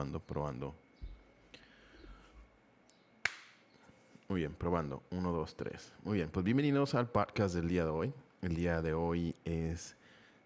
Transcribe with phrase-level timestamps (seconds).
[0.00, 0.74] probando, probando.
[4.28, 5.02] Muy bien, probando.
[5.10, 5.92] Uno, dos, tres.
[6.04, 8.14] Muy bien, pues bienvenidos al podcast del día de hoy.
[8.40, 9.94] El día de hoy es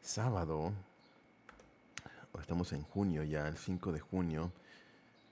[0.01, 0.72] sábado.
[2.40, 4.51] Estamos en junio ya, el 5 de junio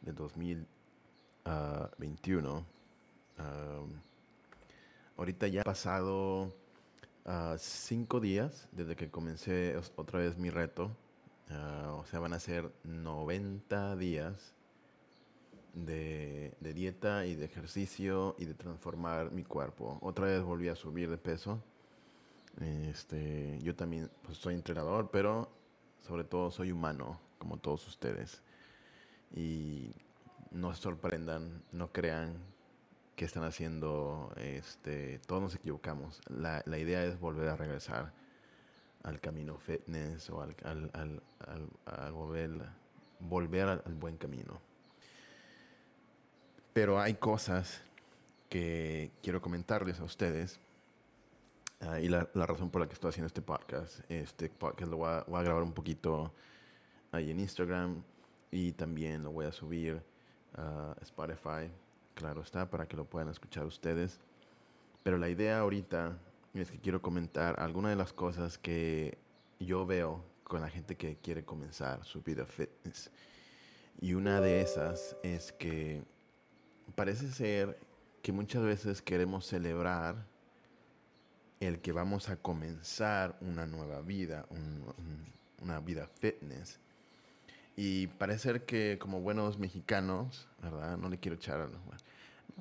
[0.02, 2.64] de 2021.
[5.16, 6.54] ahorita ya ha pasado
[7.24, 10.92] uh, cinco días desde que comencé otra vez mi reto.
[11.54, 14.54] Ah, o sea, van a ser 90 días
[15.74, 19.98] de, dieta y de ejercicio y de transformar mi cuerpo.
[20.02, 21.62] Otra vez volví a subir de peso.
[22.60, 25.50] Este, yo también pues, soy entrenador, pero
[26.06, 28.42] sobre todo soy humano, como todos ustedes.
[29.34, 29.94] Y
[30.50, 32.36] no se sorprendan, no crean
[33.16, 36.20] que están haciendo, este, todos nos equivocamos.
[36.28, 38.12] La, la idea es volver a regresar
[39.02, 42.50] al camino fitness o al, al, volver,
[43.20, 44.60] volver al, buen camino.
[46.72, 47.82] Pero hay cosas
[48.48, 50.60] que quiero comentarles a ustedes.
[51.80, 55.08] Ah, y la, razón por la que estoy haciendo este podcast, este podcast lo voy
[55.08, 56.32] a, voy a, grabar un poquito
[57.10, 58.02] ahí en Instagram
[58.52, 60.00] y también lo voy a subir
[60.54, 61.70] a Spotify,
[62.14, 64.20] claro está, para que lo puedan escuchar ustedes.
[65.02, 66.16] Pero la idea ahorita
[66.60, 69.18] es que quiero comentar algunas de las cosas que
[69.58, 73.10] yo veo con la gente que quiere comenzar su vida fitness.
[74.00, 76.02] Y una de esas es que
[76.94, 77.78] parece ser
[78.22, 80.26] que muchas veces queremos celebrar
[81.60, 84.46] el que vamos a comenzar una nueva vida,
[85.60, 86.80] una vida fitness.
[87.76, 90.98] Y parece ser que como buenos mexicanos, ¿verdad?
[90.98, 91.68] No le quiero echar...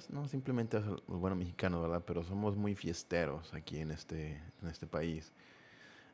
[0.09, 2.03] No, simplemente los buenos mexicanos, ¿verdad?
[2.05, 5.31] Pero somos muy fiesteros aquí en este, en este país.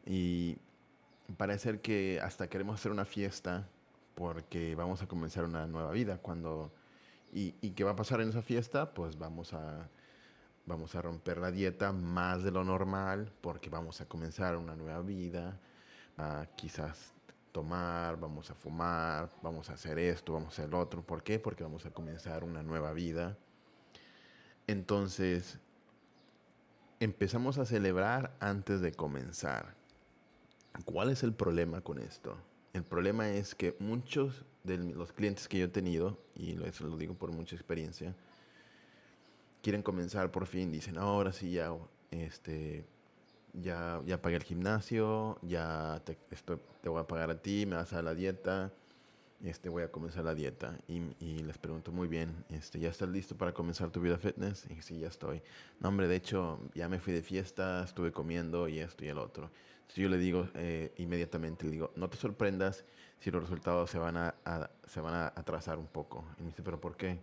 [0.05, 0.57] Y
[1.37, 3.67] parece ser que hasta queremos hacer una fiesta
[4.15, 6.17] porque vamos a comenzar una nueva vida.
[6.17, 6.71] Cuando,
[7.31, 8.93] y, y qué va a pasar en esa fiesta?
[8.93, 9.87] Pues vamos a,
[10.65, 15.01] vamos a romper la dieta más de lo normal porque vamos a comenzar una nueva
[15.01, 15.59] vida.
[16.55, 17.13] quizás
[17.51, 21.01] tomar, vamos a fumar, vamos a hacer esto, vamos a hacer lo otro.
[21.01, 21.39] ¿Por qué?
[21.39, 23.37] Porque vamos a comenzar una nueva vida.
[24.67, 25.59] Entonces,
[26.99, 29.75] empezamos a celebrar antes de comenzar.
[30.83, 32.37] ¿Cuál es el problema con esto?
[32.73, 36.97] El problema es que muchos de los clientes que yo he tenido, y eso lo
[36.97, 38.13] digo por mucha experiencia,
[39.63, 41.73] quieren comenzar por fin, dicen, ahora sí ya,
[42.11, 42.85] este,
[43.53, 46.17] ya, ya pagué el gimnasio, ya te,
[46.81, 48.71] te voy a pagar a ti, me vas a la dieta,
[49.43, 50.77] este, voy a comenzar la dieta.
[50.87, 54.65] Y, les pregunto, muy bien, este, ¿ya estás listo para comenzar tu vida fitness?
[54.69, 55.41] Y sí, ya estoy.
[55.79, 59.17] No, hombre, de hecho, ya me fui de fiesta, estuve comiendo y esto y el
[59.17, 59.49] otro.
[59.81, 62.83] Entonces yo le digo eh, inmediatamente, le digo, no te sorprendas
[63.19, 64.35] si los resultados se van a,
[64.85, 66.25] se van a atrasar un poco.
[66.39, 67.19] Y me dice, ¿pero por qué?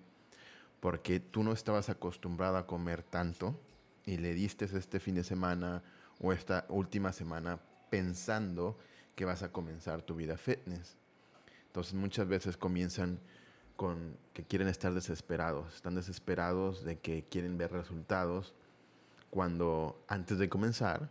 [0.81, 3.59] Porque tú no estabas acostumbrado a comer tanto
[4.07, 5.83] y le diste este fin de semana
[6.21, 7.59] o esta última semana
[7.91, 8.79] pensando
[9.15, 10.97] que vas a comenzar tu vida fitness.
[11.75, 13.19] Entonces muchas veces comienzan
[13.75, 18.55] con que quieren estar desesperados, están desesperados de que quieren ver resultados
[19.29, 21.11] cuando antes de comenzar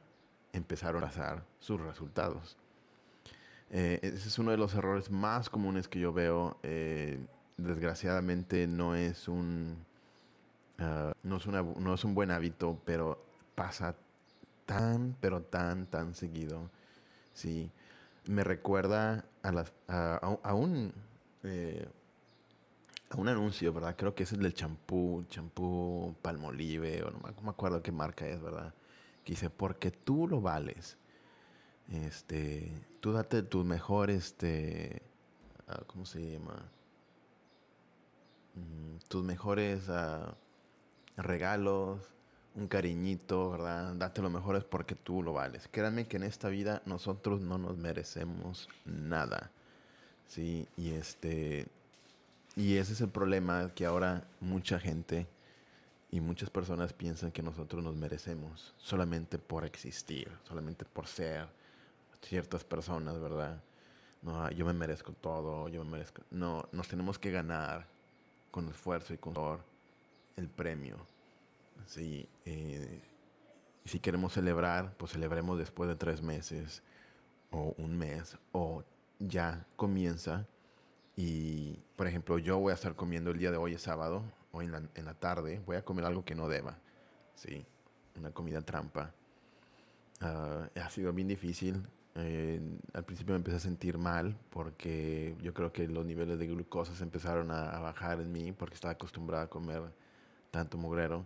[0.53, 2.55] empezaron a hacer sus resultados.
[3.71, 6.57] Eh, ese es uno de los errores más comunes que yo veo.
[6.63, 7.19] Eh,
[7.57, 9.75] desgraciadamente no es un
[10.79, 13.21] ah, no, es no es un buen hábito, pero
[13.53, 13.97] pasa
[14.65, 16.69] tan, pero tan, tan seguido.
[17.33, 17.69] Sí
[18.25, 20.93] me recuerda a, a, un,
[21.43, 21.87] eh,
[23.09, 23.95] a un anuncio, ¿verdad?
[23.97, 28.41] Creo que es el del champú, champú Palmolive, o no me acuerdo qué marca es,
[28.41, 28.73] ¿verdad?
[29.23, 30.97] Que dice, porque tú lo vales.
[31.89, 32.71] Este,
[33.01, 35.01] tú date tus mejores, este,
[35.67, 36.71] ah, ¿cómo se llama?
[38.55, 40.35] Mm, tus mejores ah,
[41.17, 41.99] regalos,
[42.55, 43.95] un cariñito, ¿verdad?
[43.95, 45.67] Date lo mejor es porque tú lo vales.
[45.71, 49.51] Créanme que en esta vida nosotros no nos merecemos nada.
[50.27, 51.67] Sí, y este
[52.55, 55.27] y ese es el problema que ahora mucha gente
[56.11, 61.47] y muchas personas piensan que nosotros nos merecemos solamente por existir, solamente por ser
[62.21, 63.59] ciertas personas, ¿verdad?
[64.21, 66.21] No, yo me merezco todo, yo me merezco.
[66.29, 67.87] No, nos tenemos que ganar
[68.51, 69.35] con esfuerzo y con
[70.37, 70.97] el premio.
[71.87, 73.01] Sí, eh,
[73.85, 76.83] si queremos celebrar, pues celebremos después de tres meses
[77.51, 78.83] o un mes o
[79.19, 80.47] ya comienza.
[81.15, 84.61] Y, por ejemplo, yo voy a estar comiendo el día de hoy, es sábado, o
[84.61, 86.79] en la, tarde, voy a comer algo que no deba.
[87.35, 87.65] Sí,
[88.17, 89.13] una comida trampa.
[90.21, 92.61] Ah, ha sido bien difícil Eh,
[92.93, 96.93] al principio me empecé a sentir mal porque yo creo que los niveles de glucosa
[96.95, 99.81] se empezaron a, a bajar en mí porque estaba acostumbrado a comer
[100.51, 101.25] tanto mugrero.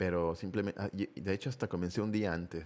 [0.00, 2.64] Pero simplemente, ah, de hecho hasta comencé un día antes,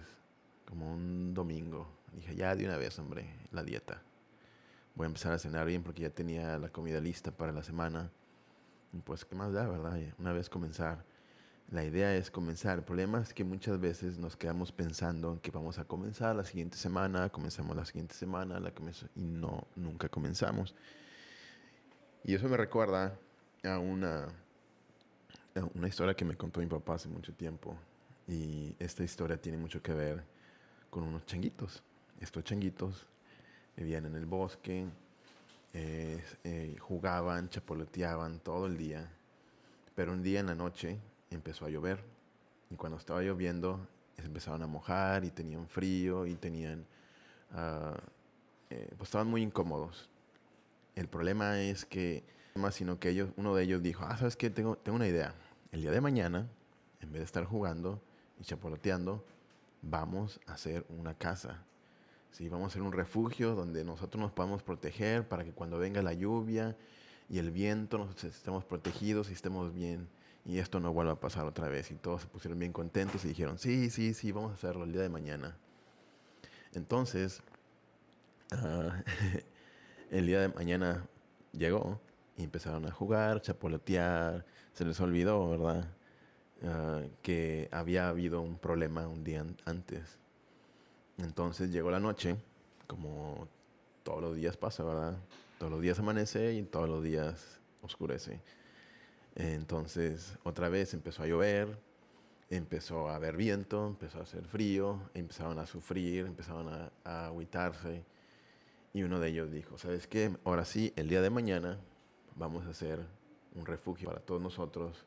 [0.65, 1.85] como un domingo.
[2.13, 4.01] Dije, ya de una vez, hombre, la dieta.
[4.95, 8.09] Voy a empezar a cenar bien porque ya tenía la comida lista para la semana.
[8.93, 9.99] Y pues, ¿qué más da, verdad?
[10.17, 11.03] Una vez comenzar.
[11.71, 12.77] La idea es comenzar.
[12.77, 16.45] El problema es que muchas veces nos quedamos pensando en que vamos a comenzar la
[16.45, 18.71] siguiente semana, comenzamos la siguiente semana, la
[19.13, 20.73] y no, nunca comenzamos.
[22.23, 23.19] Y eso me recuerda
[23.65, 24.29] a una,
[25.73, 27.75] una historia que me contó mi papá hace mucho tiempo.
[28.27, 30.23] Y esta historia tiene mucho que ver
[30.89, 31.83] con unos changuitos.
[32.19, 33.05] Estos changuitos
[33.75, 34.85] vivían en el bosque,
[35.73, 39.09] eh, jugaban, chapoloteaban todo el día.
[39.95, 40.97] Pero un día en la noche
[41.29, 42.03] empezó a llover.
[42.69, 43.79] Y cuando estaba lloviendo,
[44.17, 46.85] se empezaron a mojar y tenían frío y tenían...
[47.51, 47.95] Uh,
[48.69, 50.09] eh, pues estaban muy incómodos.
[50.95, 52.23] El problema es que,
[52.55, 54.49] más sino que ellos, uno de ellos dijo, ah, ¿sabes qué?
[54.49, 55.33] Tengo, tengo una idea.
[55.73, 56.47] El día de mañana,
[57.01, 58.01] en vez de estar jugando
[58.39, 59.25] y chapoloteando,
[59.81, 61.61] vamos a hacer una casa.
[62.31, 66.01] Sí, vamos a hacer un refugio donde nosotros nos podamos proteger para que cuando venga
[66.01, 66.77] la lluvia
[67.29, 70.07] y el viento nos estemos protegidos y estemos bien
[70.45, 71.91] y esto no vuelva a pasar otra vez.
[71.91, 74.93] Y todos se pusieron bien contentos y dijeron, sí, sí, sí, vamos a hacerlo el
[74.93, 75.57] día de mañana.
[76.73, 77.41] Entonces,
[78.51, 79.03] ah,
[80.09, 81.05] el día de mañana
[81.51, 81.99] llegó
[82.37, 85.85] y empezaron a jugar, chapolotear, se les olvidó, ¿verdad?
[86.63, 90.17] Ah, que había habido un problema un día antes.
[91.17, 92.35] Entonces llegó la noche,
[92.87, 93.47] como
[94.03, 95.17] todos los días pasa, ¿verdad?
[95.59, 98.41] Todos los días amanece y todos los días oscurece.
[99.35, 101.77] Entonces otra vez empezó a llover,
[102.49, 108.03] empezó a haber viento, empezó a hacer frío, empezaron a sufrir, empezaron a, a agüitarse.
[108.93, 110.35] Y uno de ellos dijo, ¿sabes qué?
[110.45, 111.79] Ahora sí, el día de mañana
[112.35, 112.99] vamos a hacer
[113.55, 115.05] un refugio para todos nosotros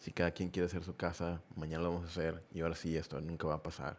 [0.00, 2.96] si cada quien quiere hacer su casa, mañana lo vamos a hacer y ahora sí
[2.96, 3.98] esto nunca va a pasar.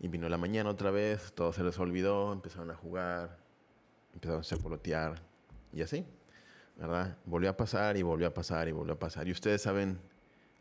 [0.00, 3.38] Y vino la mañana otra vez, todo se les olvidó, empezaron a jugar,
[4.12, 5.22] empezaron a chapolotear
[5.72, 6.04] y así,
[6.76, 7.16] ¿verdad?
[7.26, 9.28] Volvió a pasar y volvió a pasar y volvió a pasar.
[9.28, 10.00] Y ustedes saben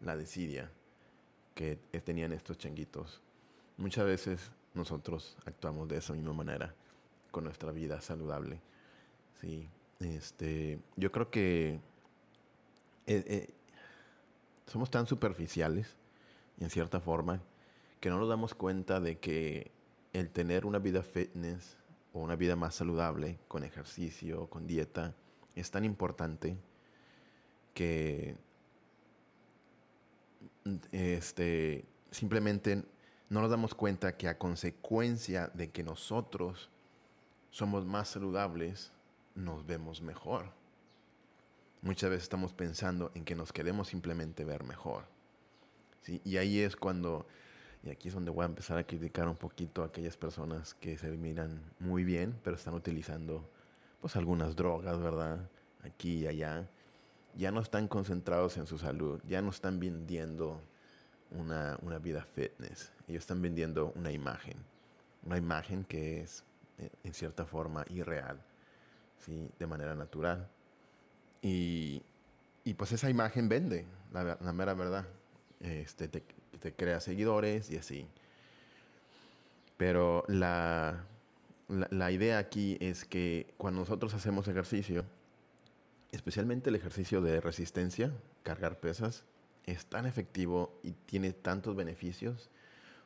[0.02, 0.72] la desidia
[1.56, 3.24] que tenían estos changuitos.
[3.78, 6.76] Muchas veces nosotros actuamos de esa misma manera
[7.32, 8.62] con nuestra vida saludable.
[9.42, 9.68] Sí,
[10.00, 11.80] este, yo creo que
[13.08, 13.50] eh, eh,
[14.68, 15.96] somos tan superficiales,
[16.60, 17.42] en cierta forma,
[18.00, 19.72] que no nos damos cuenta de que
[20.14, 21.78] el tener una vida fitness
[22.14, 25.14] o una vida más saludable, con ejercicio, con dieta,
[25.56, 26.58] es tan importante
[27.74, 28.36] que
[30.92, 32.84] este, simplemente
[33.30, 36.70] no nos damos cuenta que a consecuencia de que nosotros
[37.52, 38.92] somos más saludables,
[39.38, 40.52] nos vemos mejor.
[41.82, 45.06] Muchas veces estamos pensando en que nos queremos simplemente ver mejor.
[46.02, 46.22] ¿sí?
[46.26, 47.28] Y ahí es cuando,
[47.84, 50.98] y aquí es donde voy a empezar a criticar un poquito a aquellas personas que
[50.98, 53.48] se miran muy bien, pero están utilizando
[54.02, 55.50] pues algunas drogas, ¿verdad?
[55.84, 56.68] Aquí y allá.
[57.36, 60.60] Ya no están concentrados en su salud, ya no están vendiendo
[61.30, 64.58] una, una vida fitness, ellos están vendiendo una imagen,
[65.24, 66.44] una imagen que es
[66.80, 68.42] eh, en cierta forma irreal,
[69.20, 69.50] ¿sí?
[69.60, 70.48] de manera natural.
[71.42, 72.02] Y,
[72.64, 75.06] y pues esa imagen vende, la, mera verdad.
[75.60, 76.24] Este, te,
[76.60, 78.08] te, crea seguidores y así.
[79.78, 81.06] Pero la,
[81.68, 85.06] la, idea aquí es que cuando nosotros hacemos ejercicio,
[86.12, 88.12] especialmente el ejercicio de resistencia,
[88.44, 89.24] cargar pesas,
[89.66, 92.50] es tan efectivo y tiene tantos beneficios.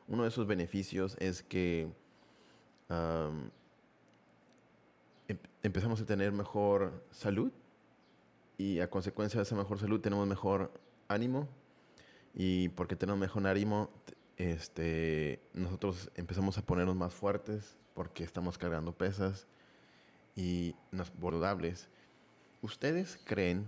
[0.08, 1.92] Uno de esos beneficios es que
[5.62, 7.52] empezamos a tener mejor salud
[8.58, 10.72] y a consecuencia de esa mejor salud tenemos mejor
[11.08, 11.48] ánimo
[12.34, 13.90] y porque tenemos mejor ánimo
[14.36, 19.46] este, nosotros empezamos a ponernos más fuertes porque estamos cargando pesas
[20.34, 21.88] y nos saludables.
[22.62, 23.66] ¿Ustedes creen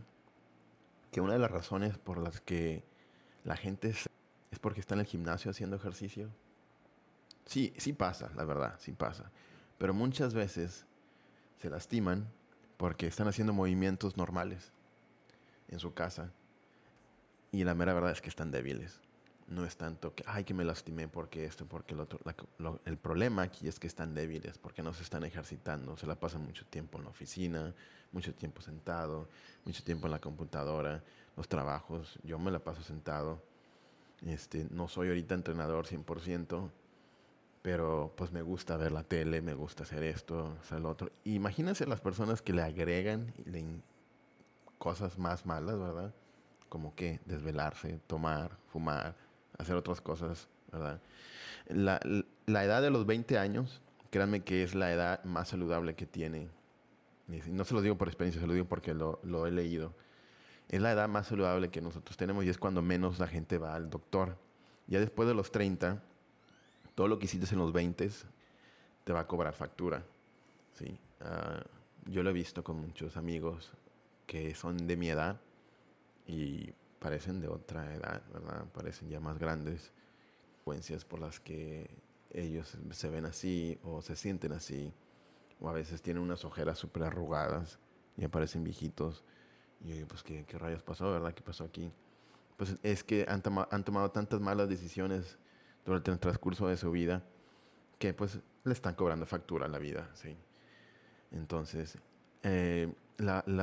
[1.12, 2.84] que una de las razones por las que
[3.44, 6.30] la gente es porque está en el gimnasio haciendo ejercicio?
[7.46, 9.30] Sí, sí pasa, la verdad, sí pasa.
[9.78, 10.86] Pero muchas veces
[11.64, 12.28] se lastiman
[12.76, 14.70] porque están haciendo movimientos normales
[15.68, 16.30] en su casa
[17.52, 19.00] y la mera verdad es que están débiles.
[19.48, 22.20] No es tanto que, ay, que me lastimé porque esto, porque el otro.
[22.84, 25.96] el problema aquí es que están débiles porque no se están ejercitando.
[25.96, 27.72] Se la pasan mucho tiempo en la oficina,
[28.12, 29.30] mucho tiempo sentado,
[29.64, 31.02] mucho tiempo en la computadora,
[31.34, 32.18] los trabajos.
[32.24, 33.42] Yo me la paso sentado.
[34.26, 36.70] Este, no soy ahorita entrenador 100%,
[37.64, 41.10] pero pues me gusta ver la tele, me gusta hacer esto, hacer lo otro.
[41.24, 43.32] Imagínense las personas que le agregan
[44.76, 46.12] cosas más malas, ¿verdad?
[46.68, 49.16] Como que desvelarse, tomar, fumar,
[49.56, 51.00] hacer otras cosas, ¿verdad?
[51.68, 52.00] La,
[52.44, 53.80] la edad de los 20 años,
[54.10, 56.50] créanme que es la edad más saludable que tiene.
[57.48, 59.94] No se lo digo por experiencia, se lo digo porque lo, lo he leído.
[60.68, 63.74] Es la edad más saludable que nosotros tenemos y es cuando menos la gente va
[63.74, 64.36] al doctor.
[64.86, 66.02] Ya después de los 30,
[66.94, 68.10] todo lo que hiciste en los 20
[69.04, 70.04] te va a cobrar factura.
[70.74, 70.98] ¿sí?
[71.20, 71.62] Ah,
[72.06, 73.72] yo lo he visto con muchos amigos
[74.26, 75.40] que son de mi edad
[76.26, 78.64] y parecen de otra edad, ¿verdad?
[78.72, 79.92] Parecen ya más grandes.
[80.64, 81.90] Consecuencias por las que
[82.30, 84.92] ellos se ven así o se sienten así.
[85.60, 87.78] O a veces tienen unas ojeras súper arrugadas
[88.16, 89.24] y aparecen viejitos.
[89.82, 91.34] Y yo digo, pues, ¿qué, ¿qué, rayos pasó, verdad?
[91.34, 91.92] ¿Qué pasó aquí?
[92.56, 95.36] Pues es que han, han tomado tantas malas decisiones
[95.84, 97.22] durante el transcurso de su vida
[97.98, 100.36] que pues le están cobrando factura a la vida, ¿sí?
[101.32, 101.98] Entonces,
[102.42, 102.92] eh,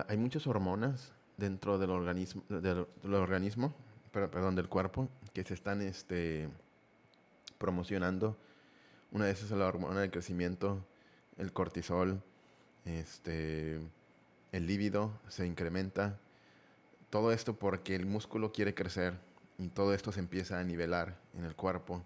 [0.08, 3.74] hay muchas hormonas dentro del organismo, del, organismo
[4.12, 6.50] perdón, del cuerpo que se están este,
[7.58, 8.38] promocionando.
[9.12, 10.86] Una de esas es la hormona del crecimiento,
[11.38, 12.22] el cortisol,
[12.86, 13.80] este,
[14.52, 16.20] el líbido se incrementa.
[17.10, 19.18] Todo esto porque el músculo quiere crecer
[19.62, 22.04] y todo esto se empieza a nivelar en el cuerpo.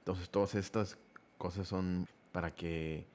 [0.00, 0.98] Entonces todas estas
[1.38, 3.06] cosas son para que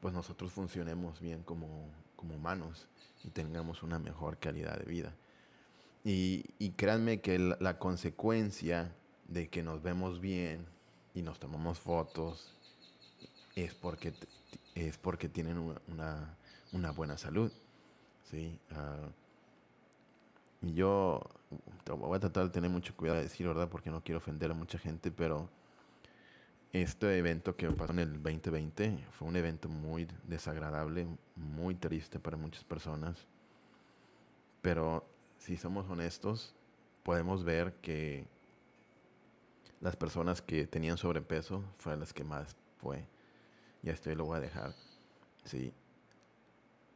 [0.00, 2.88] pues nosotros funcionemos bien como, como humanos
[3.22, 5.14] y tengamos una mejor calidad de vida.
[6.04, 8.92] Y, y créanme que la, consecuencia
[9.28, 10.66] de que nos vemos bien
[11.14, 12.52] y nos tomamos fotos
[13.54, 14.12] es porque,
[14.74, 16.36] es porque tienen una,
[16.72, 17.52] una, buena salud.
[18.28, 18.58] ¿sí?
[18.72, 21.22] Uh, y yo
[21.96, 23.68] voy a tratar de tener mucho cuidado de decir, ¿verdad?
[23.68, 25.48] Porque no quiero ofender a mucha gente, pero
[26.72, 31.06] este evento que pasó en el 2020 fue un evento muy desagradable,
[31.36, 33.26] muy triste para muchas personas.
[34.62, 35.04] Pero
[35.38, 36.54] si somos honestos,
[37.02, 38.26] podemos ver que
[39.80, 43.04] las personas que tenían sobrepeso fueron las que más fue.
[43.82, 44.72] Ya estoy, lo voy a dejar.
[45.44, 45.74] Si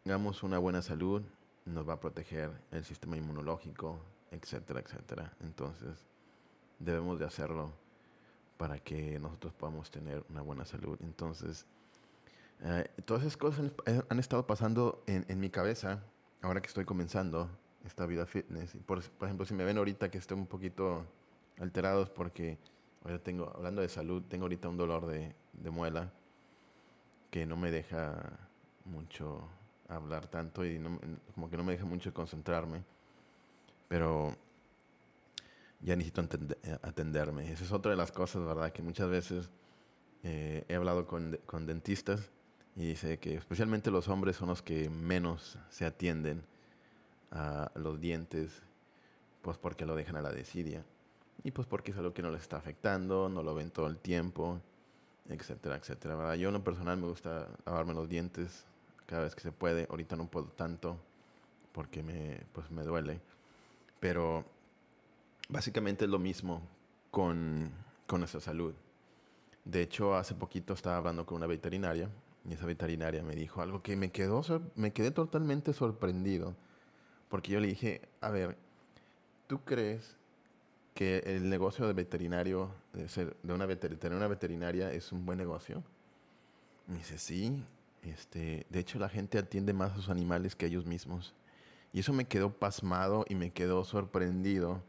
[0.04, 1.22] tengamos una buena salud,
[1.64, 3.98] nos va a proteger el sistema inmunológico,
[4.30, 5.32] etcétera, etcétera.
[5.40, 6.04] Entonces,
[6.78, 7.72] debemos de hacerlo
[8.56, 10.98] para que nosotros podamos tener una buena salud.
[11.02, 11.66] Entonces,
[12.62, 13.70] eh, todas esas cosas
[14.08, 16.02] han, estado pasando en, en, mi cabeza
[16.40, 17.50] ahora que estoy comenzando
[17.84, 18.76] esta vida fitness.
[18.86, 21.04] Por, por, ejemplo, si me ven ahorita que estoy un poquito
[21.60, 22.58] alterados porque
[23.04, 26.10] ahora tengo, hablando de salud, tengo ahorita un dolor de, de muela
[27.30, 28.38] que no me deja
[28.84, 29.48] mucho
[29.88, 30.82] hablar tanto y
[31.34, 32.82] como que no me deja mucho concentrarme.
[33.88, 34.36] Pero
[35.80, 36.22] ya necesito
[36.82, 37.50] atenderme.
[37.52, 38.72] Esa es otra de las cosas, ¿verdad?
[38.72, 39.50] Que muchas veces
[40.22, 42.30] eh, he hablado con, con, dentistas
[42.74, 46.42] y dice que especialmente los hombres son los que menos se atienden
[47.30, 48.62] a los dientes,
[49.42, 50.84] pues porque lo dejan a la desidia.
[51.44, 53.98] Y pues porque es algo que no les está afectando, no lo ven todo el
[53.98, 54.60] tiempo,
[55.28, 56.16] etcétera, etcétera.
[56.16, 56.34] ¿verdad?
[56.34, 58.64] Yo en lo personal me gusta lavarme los dientes
[59.06, 59.86] cada vez que se puede.
[59.88, 60.98] Ahorita no puedo tanto
[61.72, 63.20] porque me, pues me duele.
[64.00, 64.44] Pero
[65.48, 66.62] básicamente es lo mismo
[67.10, 67.70] con,
[68.06, 68.74] con nuestra salud.
[69.64, 72.08] De hecho, hace poquito estaba hablando con una veterinaria
[72.48, 74.42] y esa veterinaria me dijo algo que me quedó,
[74.76, 76.54] me quedé totalmente sorprendido.
[77.28, 78.56] Porque yo le dije, a ver,
[79.48, 80.16] ¿tú crees
[80.94, 85.38] que el negocio de veterinario, de, ser, de una tener una veterinaria es un buen
[85.38, 85.82] negocio?
[86.86, 87.64] me dice, sí.
[88.02, 91.34] Este, de hecho, la gente atiende más a sus animales que a ellos mismos.
[91.96, 94.82] Y eso me quedó pasmado y me quedó sorprendido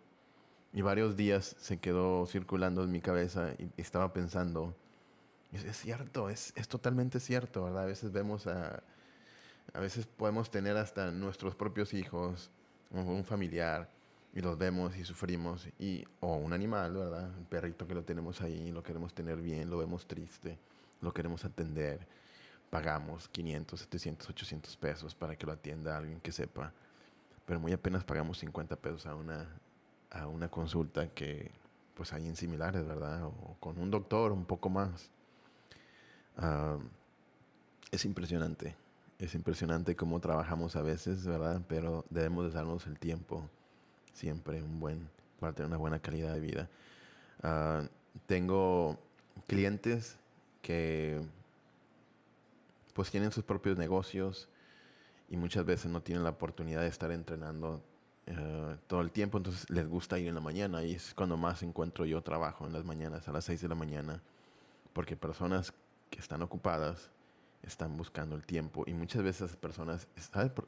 [0.73, 4.75] y varios días se quedó circulando en mi cabeza y estaba pensando,
[5.53, 7.83] es, cierto, es, es, totalmente cierto, ¿verdad?
[7.83, 8.83] A veces vemos a,
[9.73, 12.51] a veces podemos tener hasta nuestros propios hijos,
[12.91, 13.89] un familiar,
[14.33, 17.29] y los vemos y sufrimos, y, o un animal, ¿verdad?
[17.37, 20.59] Un perrito que lo tenemos ahí, lo queremos tener bien, lo vemos triste,
[20.99, 22.05] lo queremos atender,
[22.69, 26.73] pagamos 500, 700, 800 pesos para que lo atienda alguien que sepa,
[27.47, 29.47] pero muy apenas pagamos 50 pesos a una,
[30.11, 31.49] a una consulta que
[31.95, 33.23] pues hay en similares, ¿verdad?
[33.23, 35.09] O con un doctor un poco más.
[37.89, 38.75] es impresionante,
[39.17, 41.61] es impresionante cómo trabajamos a veces, ¿verdad?
[41.69, 43.49] Pero debemos de darnos el tiempo
[44.13, 46.69] siempre un buen, para tener una buena calidad de vida.
[47.43, 47.83] Ah,
[48.25, 48.99] tengo
[49.47, 50.17] clientes
[50.61, 51.21] que
[52.93, 54.49] pues tienen sus propios negocios
[55.29, 57.84] y muchas veces no tienen la oportunidad de estar entrenando
[58.25, 61.63] eh, todo el tiempo, entonces les gusta ir en la mañana y es cuando más
[61.63, 64.22] encuentro yo trabajo en las mañanas, a las 6 de la mañana,
[64.93, 65.74] porque personas
[66.10, 67.10] que están ocupadas
[67.63, 70.07] están buscando el tiempo y muchas veces esas personas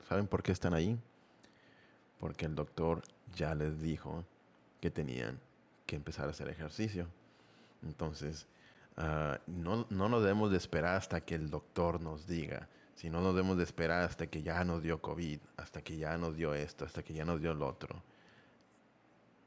[0.08, 1.00] ¿saben por qué están ahí?
[2.20, 3.02] Porque el doctor
[3.36, 4.26] ya les dijo
[4.82, 5.40] que tenían
[5.86, 7.08] que empezar a hacer ejercicio.
[7.84, 8.48] Entonces,
[8.98, 12.68] ah, no, no nos debemos de esperar hasta que el doctor nos diga,
[13.00, 16.36] sino nos debemos de esperar hasta que ya nos dio COVID, hasta que ya nos
[16.36, 18.04] dio esto, hasta que ya nos dio lo otro.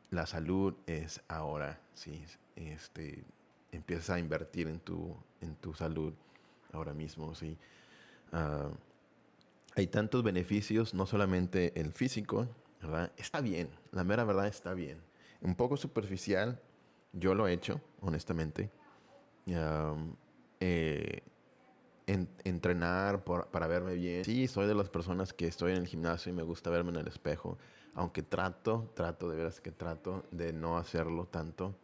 [0.09, 2.25] La salud es ahora, ¿sí?
[2.56, 3.23] Este,
[3.71, 6.14] empiezas a invertir en tu, en tu salud
[6.73, 7.59] ahora mismo, ¿sí?
[8.32, 8.71] Ah,
[9.76, 12.49] hay tantos beneficios, no solamente el físico,
[12.80, 13.12] ¿verdad?
[13.18, 14.99] Está bien, la mera verdad está bien.
[15.42, 16.59] Un poco superficial,
[17.12, 18.71] yo lo he hecho, honestamente.
[19.44, 21.23] Eh,
[22.06, 24.25] entrenar para verme bien.
[24.25, 26.97] Sí, soy de las personas que estoy en el gimnasio y me gusta verme en
[26.97, 27.59] el espejo.
[27.94, 31.75] Aunque trato, trato, de veras que trato de no hacerlo tanto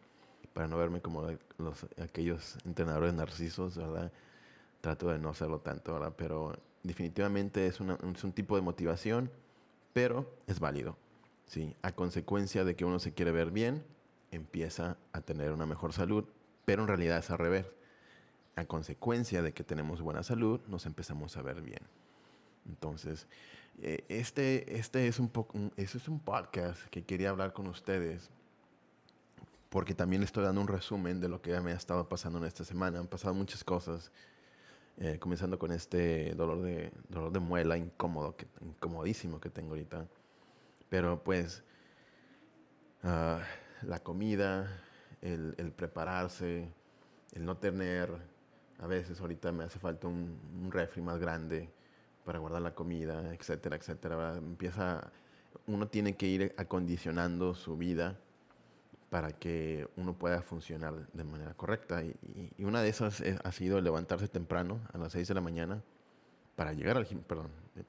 [0.52, 1.26] para no verme como
[1.58, 4.10] los, aquellos entrenadores narcisos, ¿verdad?
[4.80, 6.14] Trato de no hacerlo tanto, ¿verdad?
[6.16, 9.30] Pero definitivamente es, es un tipo de motivación,
[9.92, 10.96] pero es válido.
[11.46, 13.84] Sí, a consecuencia de que uno se quiere ver bien,
[14.30, 16.25] empieza a tener una mejor salud,
[16.64, 17.66] pero en realidad es al revés.
[18.58, 21.82] A consecuencia de que tenemos buena salud, nos empezamos a ver bien.
[22.68, 23.28] Entonces,
[23.80, 28.30] eh, este, este es un poco, es un podcast que quería hablar con ustedes,
[29.68, 32.46] porque también le estoy dando un resumen de lo que me ha estado pasando en
[32.46, 32.98] esta semana.
[32.98, 34.10] Han pasado muchas cosas,
[34.96, 40.08] eh, comenzando con este dolor de, dolor de muela incómodo, que, incomodísimo que tengo ahorita.
[40.88, 41.62] Pero pues,
[43.04, 43.38] uh,
[43.86, 44.82] la comida,
[45.22, 46.68] el, prepararse,
[47.34, 48.10] el no tener,
[48.78, 51.68] a veces ahorita me hace falta un, un refri más grande
[52.25, 54.37] para guardar la comida, etcétera, etcétera.
[54.37, 55.11] Empieza,
[55.66, 58.16] uno tiene que ir acondicionando su vida
[59.11, 62.04] para que uno pueda funcionar de manera correcta.
[62.04, 62.14] Y,
[62.56, 65.82] y una de esas ha sido levantarse temprano, a las 6 de la mañana,
[66.58, 67.85] para llegar al gimnasio, perdón, eh,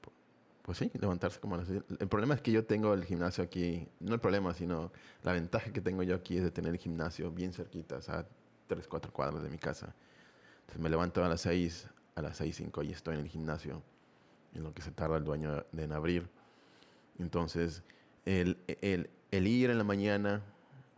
[0.62, 3.88] pues sí, levantarse como a las El problema es que yo tengo el gimnasio aquí,
[3.98, 4.92] no el problema, sino
[5.24, 8.24] la ventaja que tengo yo aquí es de tener el gimnasio bien cerquita, o sea,
[8.68, 9.92] tres, cuatro cuadras de mi casa.
[10.78, 13.82] Me levanto a las seis, a las seis, cinco y estoy en el gimnasio,
[14.54, 16.28] en lo que se tarda el dueño de en abrir.
[17.18, 17.82] Entonces,
[18.24, 20.42] el, el, el ir en la mañana,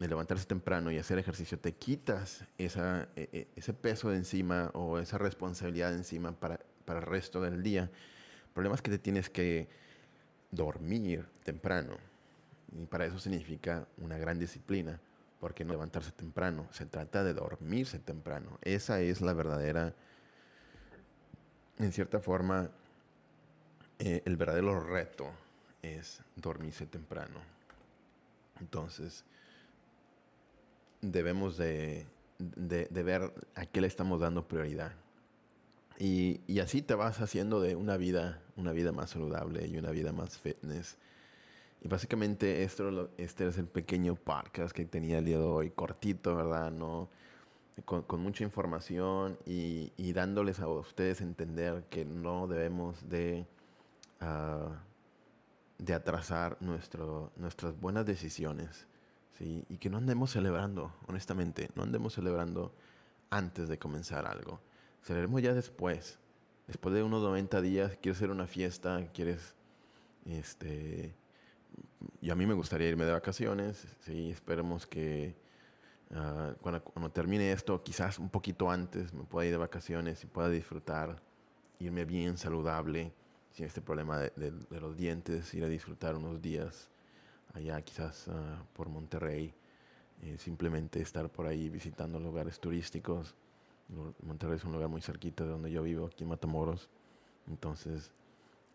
[0.00, 4.70] el levantarse temprano y hacer ejercicio, te quitas esa, e, e, ese peso de encima
[4.74, 7.90] o esa responsabilidad de encima para, para el resto del día
[8.52, 9.66] el problema es que te tienes que
[10.50, 11.96] dormir temprano.
[12.78, 15.00] Y para eso significa una gran disciplina,
[15.42, 18.60] porque no levantarse temprano, se trata de dormirse temprano.
[18.62, 19.92] Esa es la verdadera,
[21.78, 22.70] en cierta forma,
[23.98, 25.28] eh, el verdadero reto
[25.82, 27.40] es dormirse temprano.
[28.60, 29.24] Entonces,
[31.00, 32.06] debemos de,
[32.38, 34.92] ver a qué le estamos dando prioridad.
[35.98, 39.90] Y, y, así te vas haciendo de una vida, una vida más saludable y una
[39.90, 40.96] vida más fitness.
[41.82, 46.36] Y básicamente esto, este es el pequeño podcast que tenía el día de hoy, cortito,
[46.36, 46.70] ¿verdad?
[46.70, 47.08] No,
[47.84, 53.46] con, mucha información y, dándoles a ustedes entender que no debemos de,
[54.20, 54.70] uh,
[55.78, 58.86] de atrasar nuestro, nuestras buenas decisiones.
[59.38, 59.64] ¿sí?
[59.68, 62.72] Y que no andemos celebrando, honestamente, no andemos celebrando
[63.30, 64.60] antes de comenzar algo
[65.02, 66.18] celebremos ya después.
[66.66, 69.54] Después de unos 90 días, quieres hacer una fiesta, quieres,
[70.26, 71.14] este,
[72.20, 75.34] y a mí me gustaría irme de vacaciones, sí, esperemos que
[76.10, 80.26] uh, cuando, cuando, termine esto, quizás un poquito antes, me pueda ir de vacaciones y
[80.26, 81.20] pueda disfrutar,
[81.78, 83.12] irme bien saludable,
[83.52, 86.88] sin este problema de, de, de los dientes, ir a disfrutar unos días
[87.54, 88.32] allá quizás uh,
[88.72, 89.52] por Monterrey,
[90.22, 93.34] eh, simplemente estar por ahí visitando lugares turísticos
[94.22, 96.88] Monterrey es un lugar muy cerquita de donde yo vivo, aquí en Matamoros.
[97.48, 98.10] Entonces,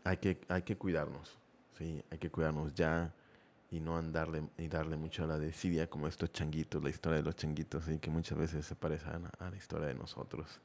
[0.04, 1.38] hay que, hay que cuidarnos,
[1.78, 2.04] ¿sí?
[2.10, 3.14] Hay que cuidarnos ya
[3.70, 7.24] y no andarle y darle mucho a la desidia como estos changuitos, la historia de
[7.24, 8.00] los changuitos, ¿sí?
[8.00, 10.60] que muchas veces se parecen a, la historia de nosotros.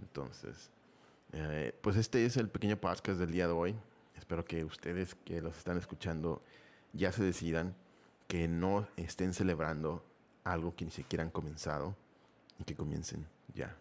[0.00, 0.70] Entonces,
[1.32, 3.74] eh, pues este es el pequeño podcast del día de hoy.
[4.16, 6.42] Espero que ustedes que los están escuchando
[6.92, 7.74] ya se decidan
[8.28, 10.04] que no estén celebrando
[10.44, 11.96] algo que ni siquiera han comenzado
[12.58, 13.76] y que comiencen ya.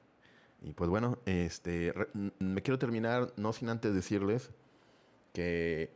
[0.62, 1.94] Y pues bueno, este,
[2.40, 4.50] me quiero terminar, no sin antes decirles
[5.34, 5.92] que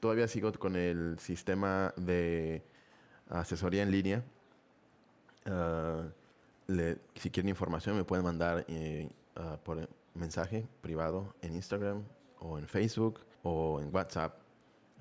[0.00, 2.62] todavía sigo con el sistema de
[3.28, 4.24] asesoría en línea.
[5.46, 6.08] Ah,
[7.14, 12.02] si quieren información me pueden mandar eh, ah, por mensaje privado en Instagram
[12.38, 14.34] o en Facebook o en WhatsApp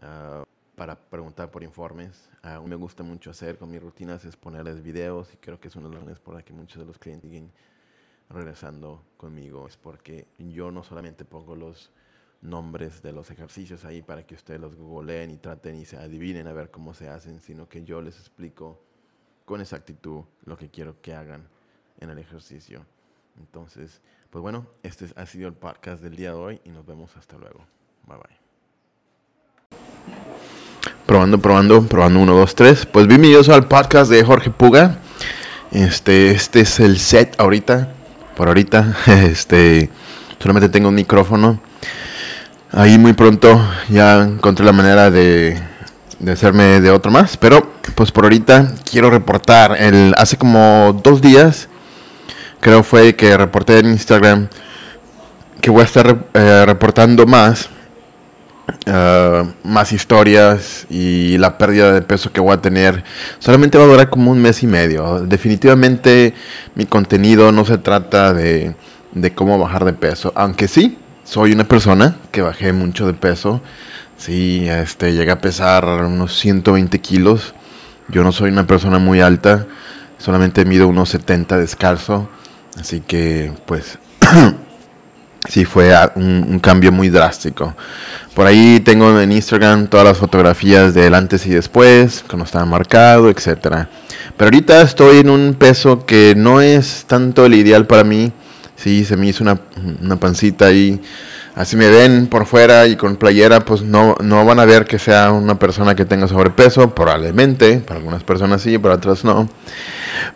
[0.01, 0.43] ah,
[0.75, 2.29] para preguntar por informes.
[2.41, 5.67] A mí me gusta mucho hacer con mis rutinas es ponerles videos y creo que
[5.67, 7.31] es una de las razones por las que muchos de los clientes
[8.29, 11.91] regresando conmigo es porque yo no solamente pongo los
[12.41, 16.47] nombres de los ejercicios ahí para que ustedes los googleen y traten y se adivinen
[16.47, 18.81] a ver cómo se hacen, sino que yo les explico
[19.45, 21.47] con exactitud lo que quiero que hagan
[21.99, 22.85] en el ejercicio.
[23.39, 27.15] Entonces, pues bueno, este ha sido el podcast del día de hoy y nos vemos
[27.15, 27.59] hasta luego.
[28.07, 28.41] Bye bye.
[31.05, 32.85] Probando, probando, probando 1, 2, 3.
[32.87, 34.99] Pues bienvenidos al podcast de Jorge Puga.
[35.71, 37.93] Este, este es el set ahorita.
[38.35, 38.97] Por ahorita.
[39.07, 39.89] Este.
[40.39, 41.61] Solamente tengo un micrófono.
[42.73, 45.59] Ahí muy pronto ya encontré la manera de,
[46.19, 47.37] de hacerme de otro más.
[47.37, 49.75] Pero pues por ahorita quiero reportar.
[49.79, 51.67] El, hace como dos días.
[52.59, 54.47] Creo fue que reporté en Instagram.
[55.61, 57.69] Que voy a estar eh, reportando más
[58.85, 63.03] Ah, más historias y la pérdida de peso que voy a tener
[63.37, 65.19] solamente va a durar como un mes y medio.
[65.21, 66.33] Definitivamente
[66.75, 68.75] mi contenido no se trata de,
[69.13, 70.97] de cómo bajar de peso, aunque sí,
[71.31, 73.61] soy una persona que bajé mucho de peso.
[74.17, 77.53] Sí, este, llegué a pesar unos 120 kilos.
[78.09, 79.65] Yo no soy una persona muy alta,
[80.17, 82.27] solamente mido unos 70 descalzo.
[82.77, 83.97] Así que, pues,
[85.47, 87.75] sí fue un, cambio muy drástico.
[88.35, 93.29] Por ahí tengo en Instagram todas las fotografías del antes y después, cuando estaba marcado,
[93.29, 93.87] etcétera.
[94.35, 98.33] Pero ahorita estoy en un peso que no es tanto el ideal para mí.
[98.81, 99.59] Sí, se me hizo una,
[100.01, 100.99] una pancita ahí.
[101.53, 104.97] Así me ven por fuera y con playera, pues no, no van a ver que
[104.97, 107.79] sea una persona que tenga sobrepeso, probablemente.
[107.79, 109.47] Para algunas personas sí, para otras no.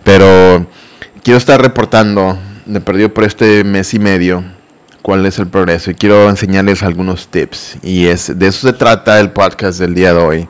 [0.03, 0.67] Pero
[1.23, 4.43] quiero estar reportando, de perdido por este mes y medio,
[5.01, 7.77] cuál es el progreso y quiero enseñarles algunos tips.
[7.81, 10.49] Y es de eso se trata el podcast del día de hoy.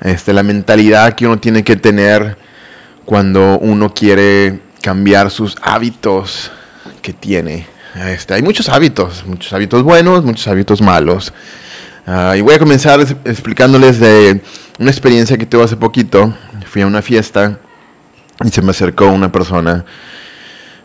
[0.00, 2.38] Este, la mentalidad que uno tiene que tener
[3.04, 6.50] cuando uno quiere cambiar sus hábitos
[7.02, 7.66] que tiene.
[7.94, 11.32] Este, hay muchos hábitos, muchos hábitos buenos, muchos hábitos malos.
[12.06, 14.40] Ah, y voy a comenzar explicándoles de
[14.78, 16.34] una experiencia que tuve hace poquito.
[16.66, 17.58] Fui a una fiesta
[18.44, 19.84] y se me acercó una persona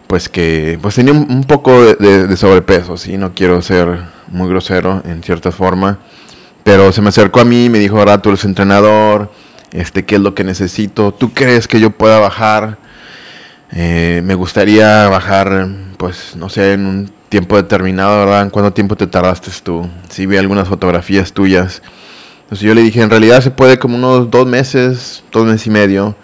[0.08, 5.24] pues que pues tenía un, poco de, sobrepeso, sí, no quiero ser muy grosero en
[5.24, 6.00] cierta forma,
[6.64, 9.32] pero se me acercó a mí y me dijo, ahora tú eres entrenador,
[9.72, 11.12] este, ¿qué es lo que necesito?
[11.12, 12.78] ¿Tú crees que yo pueda bajar?
[13.78, 18.44] Eh, me gustaría bajar, pues, no sé, en un tiempo determinado, ¿verdad?
[18.44, 19.90] ¿En cuánto tiempo te tardaste tú?
[20.08, 21.82] Sí, vi algunas fotografías tuyas.
[22.44, 25.72] Entonces yo le dije, en realidad se puede como unos dos meses, dos meses y
[25.72, 26.16] medio.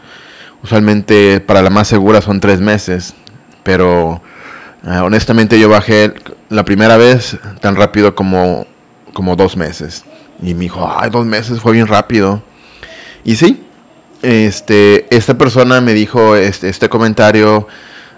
[0.64, 3.14] Usualmente para la más segura son tres meses.
[3.64, 4.22] Pero
[4.86, 6.14] eh, honestamente yo bajé
[6.48, 8.66] la primera vez tan rápido como,
[9.12, 10.06] como dos meses.
[10.42, 12.42] Y me dijo, ay, dos meses fue bien rápido.
[13.26, 13.62] Y sí,
[14.22, 17.68] este, esta persona me dijo este, este comentario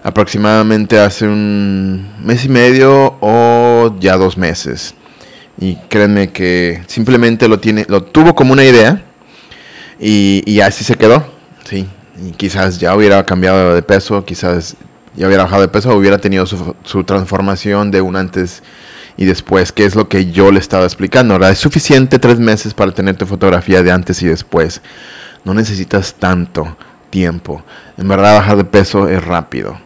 [0.02, 4.94] aproximadamente hace un mes y medio o ya dos meses.
[5.58, 9.02] Y créanme que simplemente lo tiene, lo tuvo como una idea
[9.98, 11.24] y, así se quedó.
[11.68, 11.86] Sí,
[12.22, 14.76] y quizás ya hubiera cambiado de peso, quizás
[15.16, 18.62] ya hubiera bajado de peso, hubiera tenido su, transformación de un antes
[19.16, 21.34] y después, que es lo que yo le estaba explicando.
[21.34, 24.82] Ahora, es suficiente tres meses para tener tu fotografía de antes y después.
[25.44, 26.76] No necesitas tanto
[27.10, 27.62] tiempo.
[27.96, 29.78] En verdad, bajar de peso es rápido.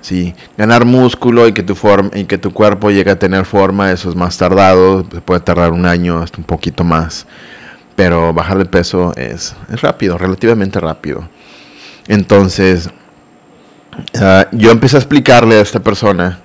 [0.00, 3.90] Sí, ganar músculo y que tu forma y que tu cuerpo llegue a tener forma,
[3.90, 7.26] eso es más tardado, puede tardar un año hasta un poquito más.
[7.96, 11.26] Pero bajar de peso es, es rápido, relativamente rápido.
[12.06, 12.90] Entonces,
[14.20, 16.40] Ah, yo empecé a explicarle a esta persona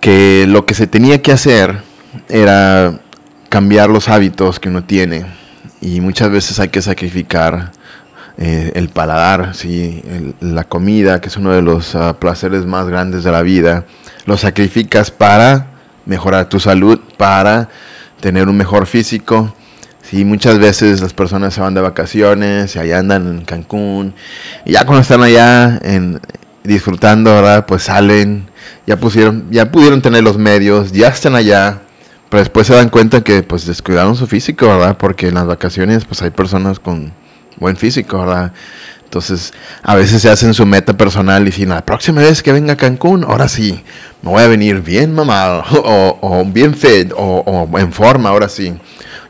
[0.00, 1.80] que lo que se tenía que hacer
[2.28, 3.00] era
[3.48, 5.26] cambiar los hábitos que uno tiene
[5.86, 7.72] y muchas veces hay que sacrificar
[8.38, 10.02] eh, el paladar, ¿sí?
[10.40, 13.84] la comida, que es uno de los ah, placeres más grandes de la vida,
[14.24, 15.68] lo sacrificas para
[16.04, 17.68] mejorar tu salud, para
[18.20, 19.54] tener un mejor físico
[20.08, 24.14] Sí, muchas veces las personas se van de vacaciones y allá andan en Cancún
[24.64, 25.80] y ya cuando están allá
[26.62, 27.66] disfrutando, ¿verdad?
[27.66, 28.48] Pues salen,
[28.86, 31.80] ya pusieron, ya pudieron tener los medios, ya están allá,
[32.40, 34.96] después se dan cuenta que pues descuidaron su físico, ¿verdad?
[34.98, 37.12] Porque en las vacaciones pues hay personas con
[37.58, 38.52] buen físico, ¿verdad?
[39.04, 42.72] Entonces, a veces se hacen su meta personal y dicen, la próxima vez que venga
[42.72, 43.82] a Cancún, ahora sí,
[44.20, 45.64] me voy a venir bien mamado,
[46.20, 48.74] o, bien fit, o, en forma, ahora sí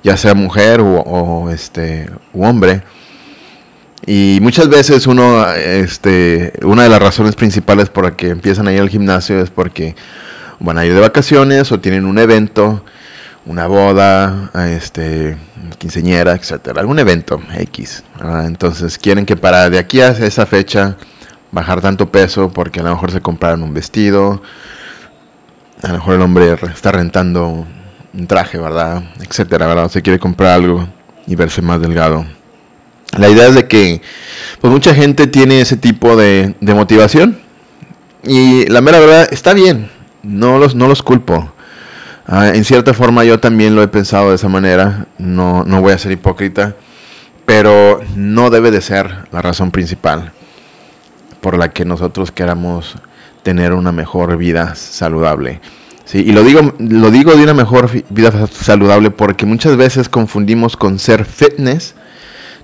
[0.02, 2.82] ya sea mujer o, este hombre.
[4.06, 8.72] Y muchas veces uno, este, una de las razones principales por la que empiezan a
[8.72, 9.96] ir al gimnasio es porque
[10.60, 12.84] van a ir de vacaciones o tienen un evento,
[13.46, 15.36] una boda, este,
[15.78, 18.02] quinceñera, etcétera, algún evento X.
[18.44, 20.96] Entonces quieren que para de aquí a esa fecha
[21.52, 24.42] bajar tanto peso porque a lo mejor se compraron un vestido,
[25.82, 27.66] a lo mejor el hombre está rentando
[28.12, 29.02] un traje, ¿verdad?
[29.20, 29.90] Etcétera, ¿verdad?
[29.90, 30.88] Se quiere comprar algo
[31.26, 32.24] y verse más delgado.
[33.16, 34.02] La idea es de que
[34.60, 37.38] pues mucha gente tiene ese tipo de, motivación
[38.24, 39.90] y la mera verdad está bien,
[40.22, 41.52] no los, no los culpo.
[42.28, 45.92] Ah, en cierta forma yo también lo he pensado de esa manera, no, no voy
[45.92, 46.74] a ser hipócrita,
[47.44, 50.32] pero no debe de ser la razón principal
[51.40, 52.96] por la que nosotros queramos
[53.44, 55.60] tener una mejor vida saludable.
[56.04, 60.76] Sí, y lo digo, lo digo de una mejor vida saludable porque muchas veces confundimos
[60.76, 61.94] con ser fitness,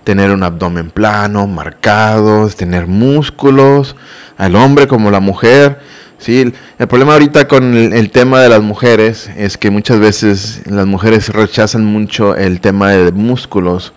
[0.03, 3.95] tener un abdomen plano, marcado, tener músculos,
[4.37, 5.79] al hombre como la mujer.
[6.23, 10.87] Sí, el problema ahorita con el, tema de las mujeres es que muchas veces las
[10.87, 13.93] mujeres rechazan mucho el tema de músculos,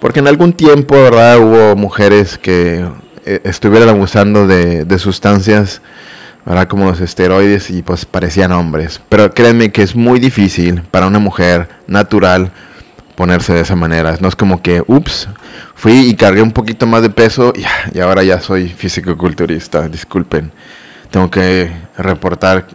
[0.00, 1.40] porque en algún tiempo, ¿verdad?
[1.40, 2.86] Hubo mujeres que
[3.26, 5.82] eh, estuvieran abusando de, sustancias.
[6.68, 9.00] Como los esteroides y pues parecían hombres.
[9.08, 12.50] Pero créanme que es muy difícil para una mujer natural
[13.14, 14.16] ponerse de esa manera.
[14.20, 15.28] No es como que, ups,
[15.74, 17.64] fui y cargué un poquito más de peso y,
[17.96, 19.88] y ahora ya soy físico-culturista.
[19.88, 20.50] Disculpen,
[21.10, 22.66] tengo que reportar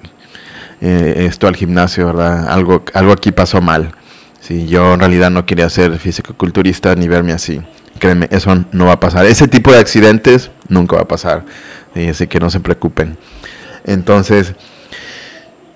[0.81, 2.49] eh, esto al gimnasio, ¿verdad?
[2.49, 3.91] Algo, algo aquí pasó mal.
[4.41, 7.61] Si yo en realidad no quería ser físico-culturista ni verme así.
[7.97, 9.25] Créeme, eso no va a pasar.
[9.25, 11.43] Ese tipo de accidentes nunca va a pasar.
[12.09, 13.17] así que no se preocupen.
[13.85, 14.53] Entonces,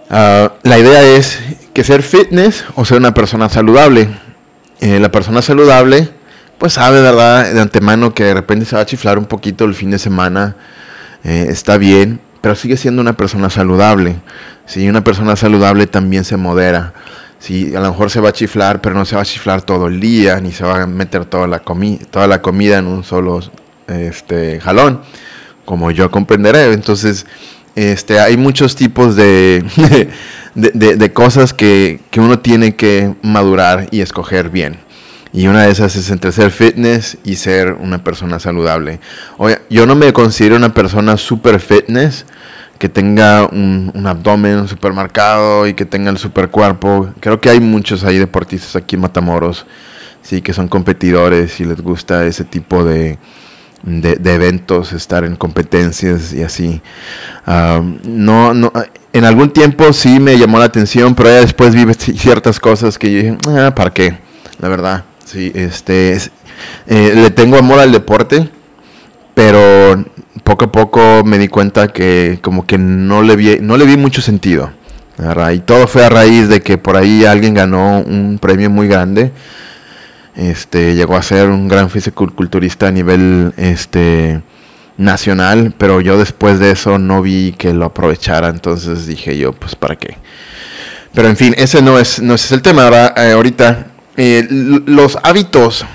[0.09, 1.39] ah, la idea es
[1.73, 4.09] que ser fitness o ser una persona saludable.
[4.81, 6.09] Eh, la persona saludable,
[6.57, 7.51] pues sabe, ¿verdad?
[7.53, 10.55] De antemano que de repente se va a chiflar un poquito el fin de semana.
[11.23, 14.17] Eh, está bien, pero sigue siendo una persona saludable.
[14.65, 16.93] Si una persona saludable también se modera.
[17.39, 19.87] Sí, a lo mejor se va a chiflar, pero no se va a chiflar todo
[19.87, 21.61] el día, ni se va a meter toda la,
[22.11, 23.39] toda la comida en un solo
[23.87, 25.01] este, jalón,
[25.63, 26.73] como yo comprenderé.
[26.73, 27.25] Entonces,
[27.75, 29.63] este, hay muchos tipos de,
[30.55, 34.77] de, cosas que, uno tiene que madurar y escoger bien.
[35.31, 38.99] Y una de esas es entre ser fitness y ser una persona saludable.
[39.37, 42.25] Oye, yo no me considero una persona super fitness,
[42.79, 47.09] que tenga un, abdomen super marcado y que tenga el super cuerpo.
[47.19, 49.67] Creo que hay muchos ahí deportistas aquí en Matamoros,
[50.21, 53.19] sí, que son competidores y les gusta ese tipo de,
[53.83, 56.81] de, eventos, estar en competencias y así.
[57.45, 58.71] no, no,
[59.11, 63.11] en algún tiempo sí me llamó la atención, pero ya después vi ciertas cosas que
[63.11, 64.17] yo dije, ah, ¿para qué?
[64.59, 66.15] La verdad, sí, este,
[66.87, 68.49] eh, le tengo amor al deporte,
[69.33, 70.03] pero
[70.43, 73.97] poco a poco me di cuenta que como que no le vi, no le vi
[73.97, 74.71] mucho sentido.
[75.53, 79.33] Y todo fue a raíz de que por ahí alguien ganó un premio muy grande.
[80.35, 84.41] Este, llegó a ser un gran fisiculturista a nivel este,
[84.97, 89.75] nacional, pero yo después de eso no vi que lo aprovechara, entonces dije yo, pues
[89.75, 90.15] para qué.
[91.13, 93.87] Pero en fin, ese no es, no es el tema ahora, eh, ahorita.
[94.21, 94.45] Eh,
[94.85, 95.85] los hábitos,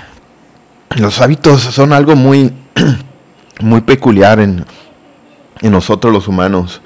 [0.95, 2.51] los hábitos son algo muy
[3.61, 4.65] muy peculiar en,
[5.61, 6.81] nosotros los humanos.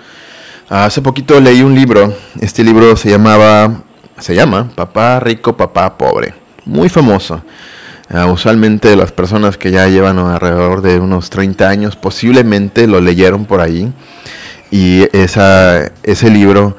[0.68, 3.84] Hace poquito leí un libro, este libro se llamaba,
[4.18, 6.34] se llama Papá Rico, Papá Pobre,
[6.66, 7.42] muy famoso.
[8.10, 13.46] Ah, usualmente las personas que ya llevan alrededor de unos 30 años posiblemente lo leyeron
[13.46, 13.94] por ahí
[14.72, 16.76] y esa, ese libro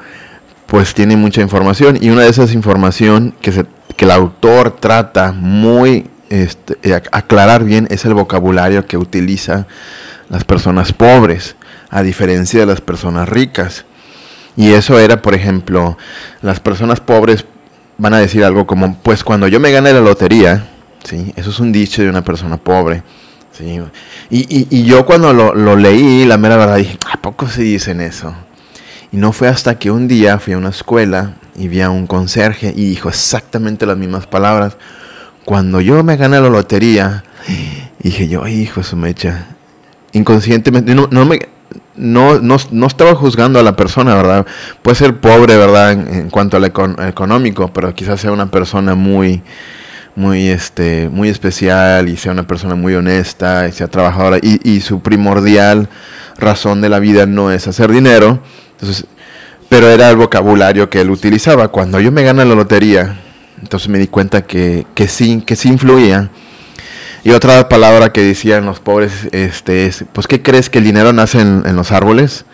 [0.71, 3.65] pues tiene mucha información y una de esas información que, se,
[3.97, 9.67] que el autor trata muy este, eh, aclarar bien es el vocabulario que utiliza
[10.29, 11.57] las personas pobres,
[11.89, 13.83] a diferencia de las personas ricas.
[14.55, 15.97] Y eso era, por ejemplo,
[16.41, 17.43] las personas pobres
[17.97, 20.69] van a decir algo como, pues cuando yo me gane la lotería,
[21.03, 21.33] ¿sí?
[21.35, 23.03] eso es un dicho de una persona pobre.
[23.51, 23.81] ¿sí?
[24.29, 28.33] Y, yo cuando lo, lo, leí, la mera verdad, dije, ¿a poco se dicen eso?
[29.11, 32.07] Y no fue hasta que un día fui a una escuela y vi a un
[32.07, 34.77] conserje y dijo exactamente las mismas palabras
[35.45, 37.23] cuando yo me gané la lotería,
[37.99, 39.47] dije yo, hijo su mecha,
[40.13, 41.39] inconscientemente, no, no me,
[41.95, 44.45] no, no, estaba juzgando a la persona, ¿verdad?
[44.81, 45.91] Puede ser pobre, ¿verdad?
[45.91, 49.41] En, cuanto al económico, pero quizás sea una persona muy,
[50.15, 54.81] muy, este, muy especial y sea una persona muy honesta y sea trabajadora y, y
[54.81, 55.89] su primordial
[56.37, 58.39] razón de la vida no es hacer dinero.
[58.81, 59.05] Entonces,
[59.69, 61.69] pero era el vocabulario que él utilizaba.
[61.69, 63.15] Cuando yo me gané la lotería,
[63.61, 66.29] entonces me di cuenta que, que sí, que sí influía.
[67.23, 71.13] Y otra palabra que decían los pobres este, es, pues, ¿qué crees que el dinero
[71.13, 72.45] nace en, los árboles?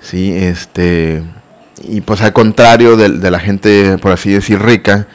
[0.00, 1.24] Sí, este,
[1.82, 5.08] y pues al contrario de, de, la gente, por así decir, rica,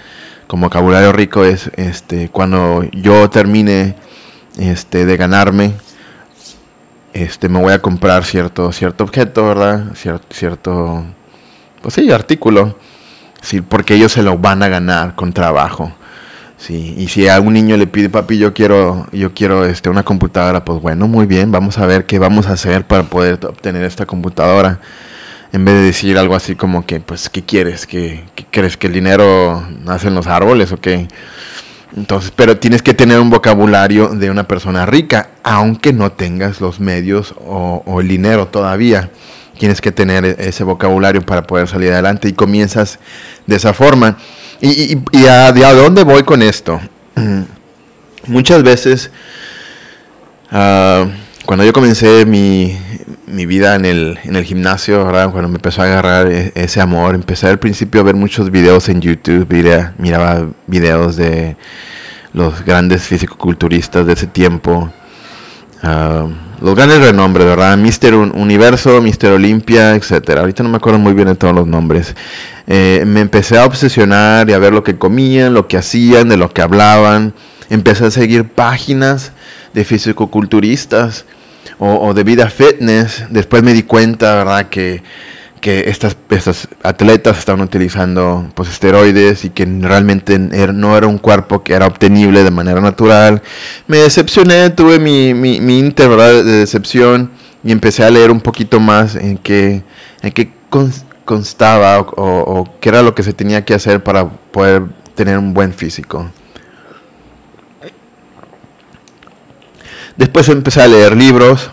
[0.48, 3.96] como vocabulario rico es, este, cuando yo termine
[4.58, 5.76] este, de ganarme
[7.13, 9.93] este, me voy a comprar cierto, cierto objeto, ¿verdad?
[9.95, 11.04] Cierto, cierto,
[11.82, 12.78] pues sí, artículo,
[13.41, 15.93] sí, porque ellos se lo van a ganar con trabajo.
[16.58, 20.04] Sí, y si a un niño le pide, papi, yo quiero, yo quiero este, una
[20.04, 23.84] computadora, pues bueno, muy bien, vamos a ver qué vamos a hacer para poder obtener
[23.84, 24.80] esta computadora.
[25.54, 27.88] En vez de decir algo así como que, pues, ¿qué quieres?
[27.88, 31.08] ¿Qué, crees que el dinero nace en los árboles o qué?
[31.96, 36.80] Entonces, pero tienes que tener un vocabulario de una persona rica, aunque no tengas los
[36.80, 39.10] medios o, el dinero todavía.
[39.58, 43.00] Tienes que tener e-, ese vocabulario para poder salir adelante y comienzas
[43.46, 44.18] de esa forma.
[44.62, 46.80] ¿Y, a, dónde voy con esto?
[48.28, 49.12] Muchas veces,
[50.52, 51.08] ah,
[51.46, 52.78] cuando yo comencé mi,
[53.28, 57.48] vida en el, en el gimnasio, cuando me empezó a agarrar e, ese amor, empecé
[57.48, 59.48] al principio a ver muchos videos en YouTube,
[59.98, 61.56] miraba videos de
[62.34, 64.92] los grandes fisicoculturistas de ese tiempo.
[65.84, 66.30] Uh,
[66.64, 67.76] los grandes renombres, ¿verdad?
[67.76, 70.42] Mister Universo, Mister Olimpia, etcétera.
[70.42, 72.16] Ahorita no me acuerdo muy bien de todos los nombres.
[72.68, 76.38] Eh, me empecé a obsesionar y a ver lo que comían, lo que hacían, de
[76.38, 77.34] lo que hablaban.
[77.72, 79.32] Empecé a seguir páginas
[79.74, 81.26] de fisicoculturistas
[81.80, 83.26] o, o de vida fitness.
[83.30, 84.69] Después me di cuenta, ¿verdad?
[84.69, 85.02] Que
[85.62, 91.63] que estas, estas atletas estaban utilizando pues, esteroides y que realmente no era un cuerpo
[91.63, 93.41] que era obtenible de manera natural.
[93.88, 97.32] Me decepcioné, tuve mi, mi, mi de decepción
[97.63, 99.84] y empecé a leer un poquito más en qué,
[100.24, 100.52] en
[101.24, 105.54] constaba o, o qué era lo que se tenía que hacer para poder tener un
[105.54, 106.30] buen físico.
[110.17, 111.69] Después empecé a leer libros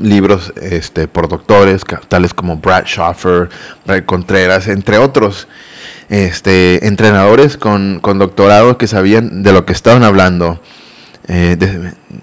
[0.00, 3.48] libros este, por doctores, tales como Brad Schaffer,
[3.86, 5.48] Brad Contreras, entre otros
[6.08, 10.60] este, entrenadores con, con doctorado que sabían de lo que estaban hablando.
[11.26, 11.56] Eh,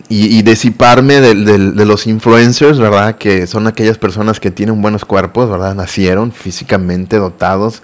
[0.10, 3.15] y, y, disiparme de, de, los influencers, ¿verdad?
[3.15, 5.73] Que son aquellas personas que tienen buenos cuerpos, ¿verdad?
[5.73, 7.82] Nacieron físicamente dotados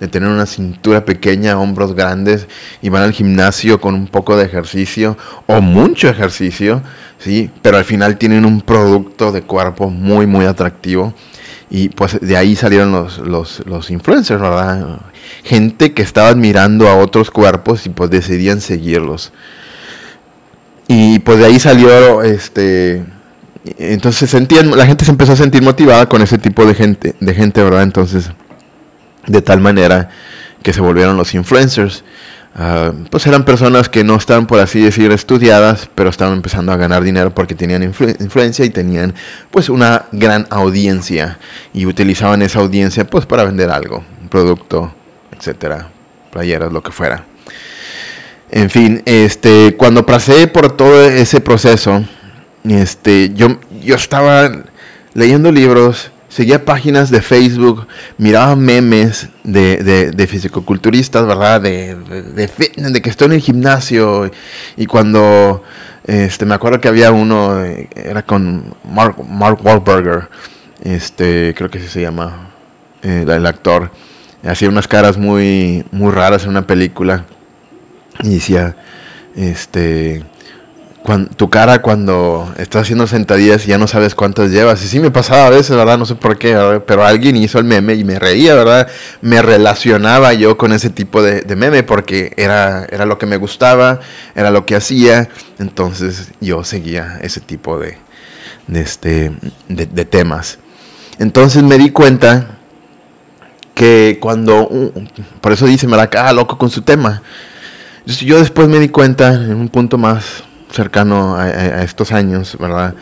[0.00, 2.46] de tener una cintura pequeña, hombros grandes
[2.82, 6.82] y van al gimnasio con un poco de ejercicio o mucho ejercicio,
[7.18, 7.50] ¿sí?
[7.62, 11.14] Pero al final tienen un producto de cuerpo muy, muy atractivo.
[11.70, 15.00] Y pues de ahí salieron los, los, los influencers, ¿verdad?
[15.44, 19.32] Gente que estaba admirando a otros cuerpos y pues decidían seguirlos.
[20.86, 23.04] Y pues de ahí salió este
[23.76, 27.62] entonces la gente se empezó a sentir motivada con ese tipo de gente, de gente,
[27.62, 27.82] ¿verdad?
[27.82, 28.30] Entonces
[29.26, 30.10] de tal manera
[30.62, 32.04] que se volvieron los influencers.
[32.54, 36.76] Ah, pues eran personas que no estaban, por así decir, estudiadas, pero estaban empezando a
[36.76, 39.14] ganar dinero porque tenían influencia y tenían
[39.50, 41.38] pues una gran audiencia
[41.72, 44.92] y utilizaban esa audiencia pues para vender algo, un producto,
[45.30, 45.88] etcétera,
[46.32, 47.24] playeras, lo que fuera.
[48.50, 52.02] En fin, este, cuando pasé por todo ese proceso,
[52.64, 54.50] este, yo, yo estaba
[55.14, 61.60] leyendo libros, seguía páginas de Facebook, miraba memes de, de, de fisicoculturistas, ¿verdad?
[61.60, 62.46] De, de,
[62.76, 64.30] de que estoy en el gimnasio.
[64.76, 65.64] Y cuando,
[66.04, 70.28] este, me acuerdo que había uno, eh, era con Mark, Mark Wahlberger,
[70.84, 72.50] este, creo que así se llama,
[73.02, 73.90] eh, el actor.
[74.44, 77.24] Hacía unas caras muy, muy raras en una película.
[78.22, 78.76] Y decía,
[79.34, 80.22] este
[81.36, 84.82] tu cara cuando estás haciendo sentadillas y ya no sabes cuántas llevas.
[84.84, 85.96] Y sí me pasaba a veces, ¿verdad?
[85.96, 88.88] No sé por qué, pero alguien hizo el meme y me reía, ¿verdad?
[89.22, 94.00] Me relacionaba yo con ese tipo de, meme porque era, era lo que me gustaba,
[94.34, 95.28] era lo que hacía.
[95.58, 97.96] Entonces yo seguía ese tipo de,
[98.66, 99.32] de, este,
[99.68, 100.58] de, temas.
[101.18, 102.58] Entonces me di cuenta
[103.74, 104.92] que cuando,
[105.40, 107.22] por eso dice, me la ah, loco con su tema.
[108.04, 112.94] Yo después me di cuenta en un punto más cercano a, estos años, ¿verdad?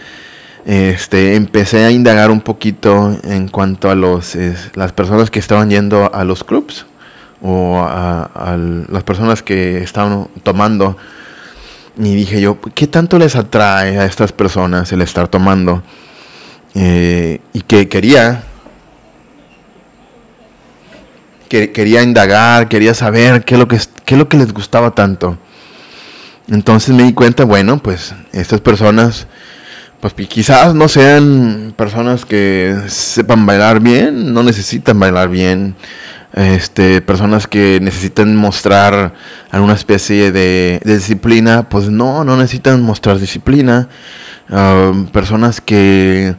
[0.65, 4.37] Este, empecé a indagar un poquito en cuanto a los,
[4.75, 6.87] las personas que estaban yendo a los clubs
[7.43, 8.57] o a,
[8.89, 10.97] las personas que estaban tomando.
[11.99, 15.83] Y dije yo, ¿qué tanto les atrae a estas personas el estar tomando?
[16.75, 18.43] Eh, y que quería,
[21.49, 24.91] que quería indagar, quería saber qué es lo que, qué es lo que les gustaba
[24.91, 25.39] tanto.
[26.49, 29.27] Entonces me di cuenta, bueno, pues estas personas,
[30.01, 35.75] pues quizás no sean personas que sepan bailar bien, no necesitan bailar bien,
[36.35, 39.15] este, personas que necesitan mostrar
[39.51, 43.89] alguna especie de, disciplina, pues no, no necesitan mostrar disciplina.
[45.13, 46.37] Personas que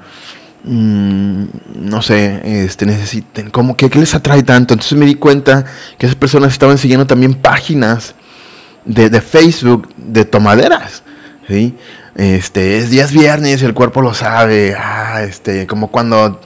[0.63, 1.43] mm,
[1.81, 4.73] no sé, este, necesiten, como que ¿qué les atrae tanto.
[4.73, 5.65] Entonces me di cuenta
[5.97, 8.15] que esas personas estaban siguiendo también páginas
[8.87, 11.03] de, Facebook de tomaderas.
[11.47, 11.75] ¿sí?
[12.15, 14.75] Este, es días viernes el cuerpo lo sabe.
[14.77, 16.39] Ah, este, como cuando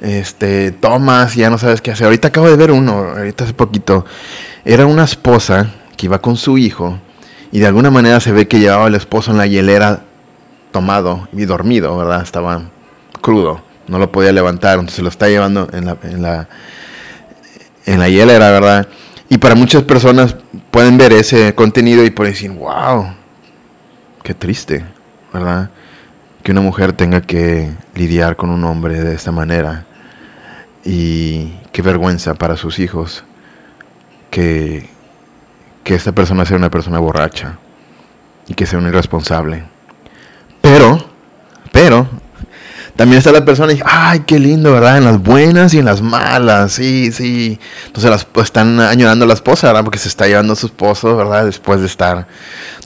[0.00, 2.06] este, tomas y ya no sabes qué hacer.
[2.06, 4.04] Ahorita acabo de ver uno, ahorita hace poquito.
[4.64, 6.98] Era una esposa que iba con su hijo
[7.50, 10.02] y de alguna manera se ve que llevaba el esposo en la hielera
[10.70, 12.22] tomado y dormido, ¿verdad?
[12.22, 12.62] Estaba
[13.20, 16.48] crudo, no lo podía levantar, entonces lo está llevando en la, en la,
[17.86, 18.88] en la hielera, ¿verdad?
[19.28, 20.36] Y para muchas personas
[20.70, 23.12] pueden ver ese contenido y pueden decir, wow,
[24.22, 24.84] qué triste,
[25.32, 25.70] ¿verdad?
[26.42, 29.84] Que una mujer tenga que lidiar con un hombre de esta manera.
[30.84, 33.24] Y qué vergüenza para sus hijos
[34.30, 34.88] que,
[35.84, 37.58] que esta persona sea una persona borracha
[38.46, 39.64] y que sea un irresponsable.
[40.62, 40.98] Pero,
[41.70, 42.08] pero,
[42.98, 44.98] también está la persona y dice, ay, qué lindo, ¿verdad?
[44.98, 47.60] En las buenas y en las malas, sí, sí.
[47.86, 49.84] Entonces las, pues, están añorando a la esposa, ¿verdad?
[49.84, 51.44] Porque se está llevando a su esposo, ¿verdad?
[51.44, 52.26] Después de estar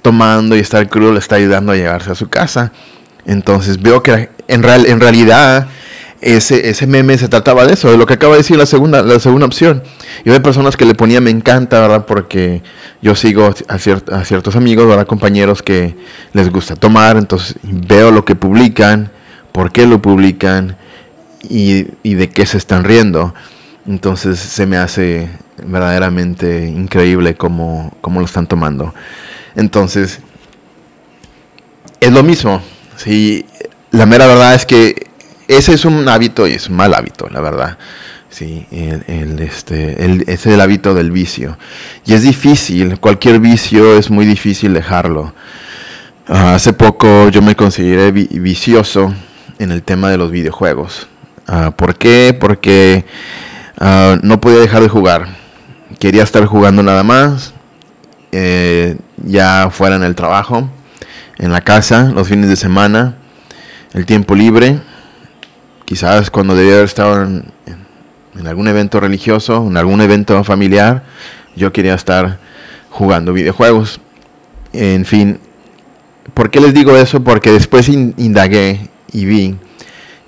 [0.02, 2.72] tomando y estar crudo, le está ayudando a llegarse a su casa.
[3.24, 5.68] Entonces veo que en, real, en realidad
[6.20, 9.00] ese, ese meme se trataba de eso, de lo que acaba de decir la segunda,
[9.00, 9.82] la segunda opción.
[10.26, 12.04] Y hay personas que le ponía me encanta, ¿verdad?
[12.04, 12.62] Porque
[13.00, 15.06] yo sigo a, a ciertos amigos, ¿verdad?
[15.06, 15.96] Compañeros que
[16.34, 19.10] les gusta tomar, entonces veo lo que publican
[19.52, 20.76] por qué lo publican
[21.42, 21.84] y,
[22.14, 23.34] de qué se están riendo.
[23.86, 25.28] Entonces se me hace
[25.64, 28.94] verdaderamente increíble cómo, lo están tomando.
[29.54, 30.20] Entonces,
[32.00, 32.62] es lo mismo.
[32.96, 33.44] Sí,
[33.90, 35.06] la mera verdad es que
[35.48, 37.78] ese es un hábito y es un mal hábito, la verdad.
[38.30, 41.58] Sí, el, este, es el hábito del vicio.
[42.06, 45.34] Y es difícil, cualquier vicio es muy difícil dejarlo.
[46.28, 49.12] Ah, hace poco yo me consideré vicioso
[49.58, 51.08] en el tema de los videojuegos.
[51.48, 52.36] Uh, ¿Por qué?
[52.38, 53.04] Porque
[53.80, 55.28] uh, no podía dejar de jugar.
[55.98, 57.54] Quería estar jugando nada más.
[58.32, 60.70] Eh, ya fuera en el trabajo,
[61.38, 63.16] en la casa, los fines de semana,
[63.92, 64.80] el tiempo libre.
[65.84, 67.44] Quizás cuando debía haber estado en,
[68.38, 71.04] en algún evento religioso, en algún evento familiar,
[71.54, 72.38] yo quería estar
[72.90, 74.00] jugando videojuegos.
[74.72, 75.38] En fin,
[76.34, 77.22] ¿por qué les digo eso?
[77.22, 79.56] Porque después indagué y vi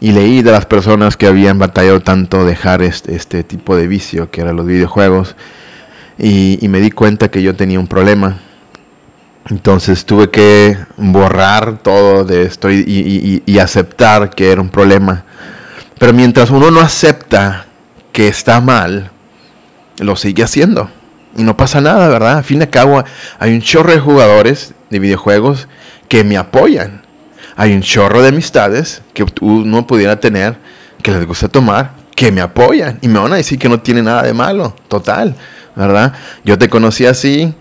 [0.05, 4.31] y leí de las personas que habían batallado tanto dejar este, este tipo de vicio,
[4.31, 5.35] que eran los videojuegos,
[6.19, 8.39] y, me di cuenta que yo tenía un problema.
[9.49, 15.25] Entonces tuve que borrar todo de esto y, y, aceptar que era un problema.
[15.99, 17.65] Pero mientras uno no acepta
[18.13, 19.11] que está mal,
[20.01, 20.91] lo sigue haciendo.
[21.35, 22.39] Y no pasa nada, ¿verdad?
[22.39, 23.03] A fin de cabo,
[23.39, 25.67] hay un chorro de jugadores de videojuegos
[26.09, 27.04] que me apoyan
[27.57, 30.57] hay un chorro de amistades que uno pudiera tener,
[31.03, 34.03] que les gusta tomar, que me apoyan y me van a decir que no tiene
[34.03, 35.35] nada de malo, total,
[35.77, 36.13] ¿verdad?
[36.45, 37.55] Yo te conocí así,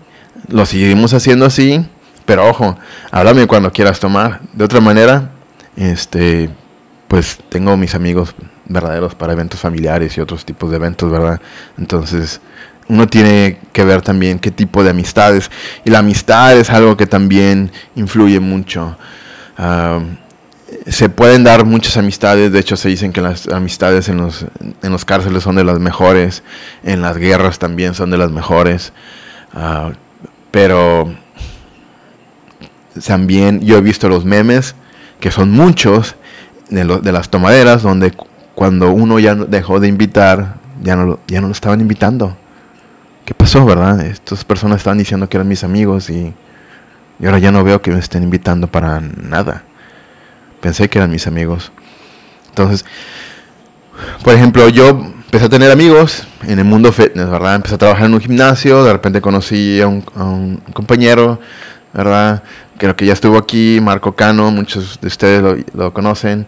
[0.48, 1.84] lo seguimos haciendo así,
[2.24, 2.78] pero ojo,
[3.10, 4.40] háblame cuando quieras tomar.
[4.52, 5.30] De otra manera,
[5.76, 6.48] este,
[7.08, 8.34] pues tengo mis amigos
[8.66, 11.40] verdaderos para eventos familiares y otros tipos de eventos, ¿verdad?
[11.76, 12.40] Entonces,
[12.88, 15.50] uno tiene que ver también qué tipo de amistades.
[15.84, 18.96] Y la amistad es algo que también influye mucho
[20.86, 24.46] se pueden dar muchas amistades, de hecho se dicen que las amistades en los,
[24.82, 26.42] en los cárceles son de las mejores,
[26.82, 28.92] en las guerras también son de las mejores,
[29.54, 29.92] ah,
[30.50, 31.12] pero
[33.06, 34.74] también yo he visto los memes,
[35.20, 36.16] que son muchos,
[36.70, 38.12] de, de las tomaderas, donde
[38.54, 42.36] cuando uno ya dejó de invitar, ya no, ya no lo estaban invitando.
[43.24, 44.00] ¿Qué pasó, verdad?
[44.04, 46.32] Estas personas estaban diciendo que eran mis amigos y
[47.18, 49.62] y ahora ya no veo que me estén invitando para nada.
[50.60, 51.72] Pensé que eran mis amigos.
[52.48, 52.84] Entonces,
[54.22, 57.56] por ejemplo, yo empecé a tener amigos en el mundo fitness, ¿verdad?
[57.56, 61.40] Empecé a trabajar en un gimnasio, de repente conocí a un, compañero,
[61.92, 62.42] ¿verdad?
[62.78, 66.46] Creo que ya estuvo aquí, Marco Cano, muchos de ustedes lo, conocen.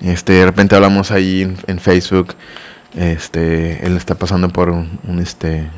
[0.00, 2.34] Este, de repente hablamos ahí en, Facebook.
[2.94, 5.68] Este, él está pasando por un, este,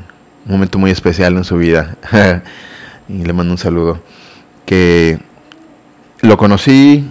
[0.45, 1.95] un momento muy especial en su vida.
[3.09, 3.99] y le mando un saludo.
[4.65, 5.19] Que
[6.21, 7.09] lo conocí,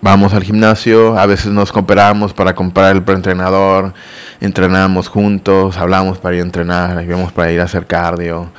[0.00, 3.92] vamos al gimnasio, a veces nos cooperamos para comprar el preentrenador,
[4.40, 8.50] entrenamos juntos, hablamos para ir a entrenar, íbamos para ir a hacer cardio,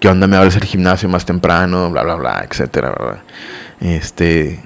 [0.00, 2.94] qué onda me abres el gimnasio más temprano, bla bla bla, etcétera,
[3.80, 4.62] Este,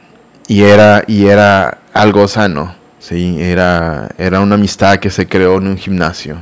[0.46, 5.68] y era y era algo sano, sí, era era una amistad que se creó en
[5.68, 6.38] un gimnasio.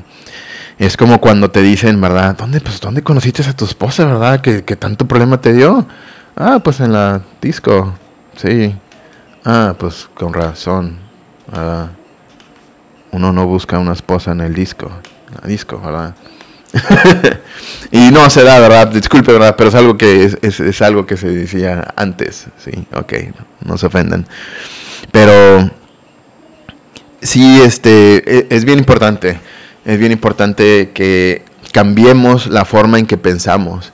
[0.80, 2.34] Es como cuando te dicen, ¿verdad?
[2.38, 4.40] ¿Dónde, pues, ¿dónde conociste a tu esposa, verdad?
[4.40, 5.86] ¿Qué, qué tanto problema te dio?
[6.34, 7.92] Ah, pues en la disco.
[8.36, 8.74] Sí.
[9.44, 10.96] Ah, pues con razón.
[11.52, 11.88] Ah,
[13.10, 14.90] uno no busca una esposa en el disco.
[15.42, 16.14] la disco, ¿verdad?
[17.92, 18.88] y no se da, ¿verdad?
[18.88, 19.56] Disculpe, ¿verdad?
[19.58, 23.12] Pero es algo que es, algo que se decía antes, sí, ok,
[23.66, 24.26] no, se ofendan.
[25.12, 25.70] Pero
[27.20, 29.40] sí, este, e, es bien importante,
[29.84, 33.92] es bien importante que cambiemos la forma en que pensamos.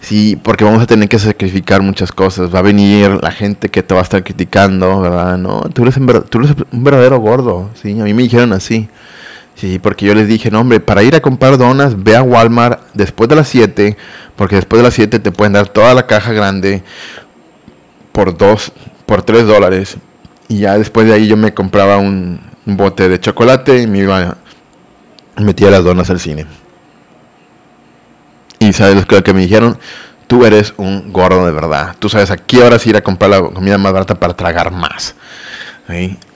[0.00, 2.54] Sí, porque vamos a tener que sacrificar muchas cosas.
[2.54, 5.36] Va a venir la gente que te va a estar criticando, ¿verdad?
[5.38, 6.08] No, tú eres un,
[6.72, 7.98] un verdadero gordo, ¿sí?
[8.00, 8.88] A mí me dijeron así.
[9.58, 12.80] Sí, porque yo les dije, no, hombre, para ir a comprar donas, ve a Walmart
[12.94, 13.96] después de las 7,
[14.36, 16.84] porque después de las 7 te pueden dar toda la caja grande
[18.12, 18.72] por 2,
[19.04, 19.96] por 3 dólares.
[20.46, 24.36] Y ya después de ahí yo me compraba un, bote de chocolate y me iba,
[25.44, 26.46] metía las donas al cine.
[28.58, 29.78] Y sabes lo que me dijeron,
[30.26, 31.96] tú eres un gordo de verdad.
[31.98, 35.14] Tú sabes a qué horas ir a comprar la comida más barata para tragar más.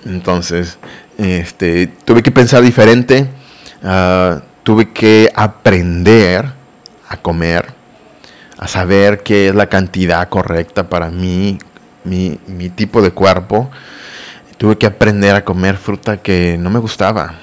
[0.04, 0.78] Entonces,
[1.18, 3.28] este, tuve que pensar diferente,
[3.84, 6.46] ah, tuve que aprender
[7.08, 7.66] a comer,
[8.58, 11.58] a saber qué es la cantidad correcta para mí,
[12.04, 13.70] mi, mi tipo de cuerpo.
[14.56, 17.34] Tuve que aprender a comer fruta que no me gustaba.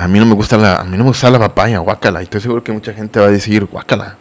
[0.00, 2.20] A mí no me gusta la, a mí no me gusta la papaya, guácala.
[2.20, 4.16] Y estoy seguro que mucha gente va a decir, guácala,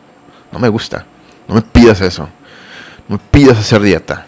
[0.51, 1.05] no me gusta.
[1.47, 2.27] No me pidas eso.
[3.07, 4.25] No me pidas hacer dieta.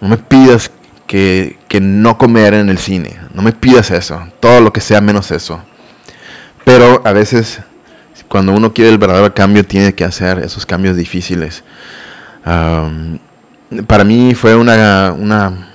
[0.00, 0.72] No me pidas
[1.06, 3.20] que, no comer en el cine.
[3.32, 4.20] No me pidas eso.
[4.40, 5.62] Todo lo que sea menos eso.
[6.64, 7.60] Pero a veces,
[8.26, 11.62] cuando uno quiere el verdadero cambio, tiene que hacer esos cambios difíciles.
[12.42, 15.68] para mí fue una, una,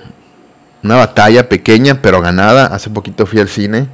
[0.82, 2.66] una, batalla pequeña, pero ganada.
[2.66, 3.88] Hace poquito fui al cine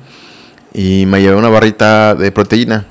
[0.74, 2.86] y me llevé una barrita de proteína.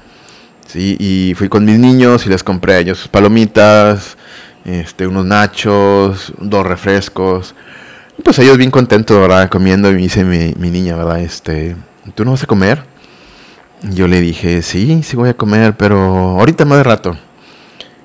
[0.67, 0.97] ¿sí?
[0.99, 4.17] Y fui con mis niños y les compré a ellos sus palomitas,
[4.65, 7.55] este, unos nachos, dos refrescos.
[8.23, 9.49] Pues ellos bien contentos, ¿verdad?
[9.49, 11.19] Comiendo y me dice mi, mi niña, ¿verdad?
[11.21, 11.75] Este,
[12.13, 12.84] ¿tú no vas a comer?
[13.82, 15.97] Yo le dije, sí, sí voy a comer, pero
[16.39, 17.17] ahorita más de rato.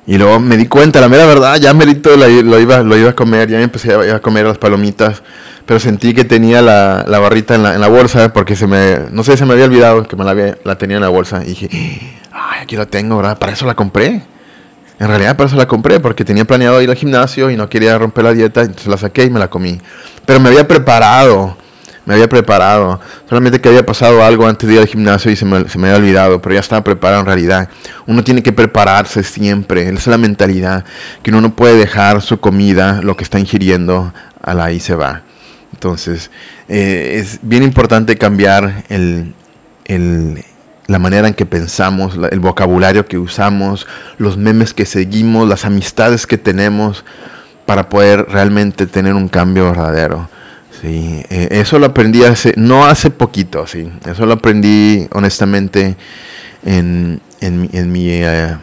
[0.07, 3.11] Y luego me di cuenta, la mera verdad, ya merito lo, lo, iba, lo iba
[3.11, 5.23] a comer, ya empecé a, comer las palomitas,
[5.67, 8.99] pero sentí que tenía la, la barrita en la, en la, bolsa, porque se me,
[9.11, 11.43] no sé, se me había olvidado que me la, la tenía en la bolsa.
[11.43, 11.69] Y dije,
[12.31, 13.37] ay, aquí la tengo, ¿verdad?
[13.37, 14.23] Para eso la compré.
[14.99, 17.99] En realidad por eso la compré, porque tenía planeado ir al gimnasio y no quería
[17.99, 19.81] romper la dieta, entonces la saqué y me la comí.
[20.25, 21.57] Pero me había preparado,
[22.07, 23.01] me había preparado.
[23.29, 25.89] Solamente que había pasado algo antes de ir al gimnasio y se me, se me
[25.89, 27.69] había olvidado, pero ya estaba preparado en realidad.
[28.07, 30.85] Uno tiene que prepararse siempre, esa es la mentalidad,
[31.23, 34.95] que uno no puede dejar su comida, lo que está ingiriendo, a la ahí se
[34.95, 35.23] va.
[35.73, 36.31] Entonces,
[36.69, 38.85] eh, es bien importante cambiar
[40.87, 43.87] la manera en que pensamos, el vocabulario que usamos,
[44.17, 47.05] los memes que seguimos, las amistades que tenemos
[47.67, 50.31] para poder realmente tener un cambio verdadero.
[50.81, 55.97] Sí, eh, eso lo aprendí hace, no hace poquito, sí, eso lo aprendí honestamente
[56.65, 58.57] en, en, mi, eh,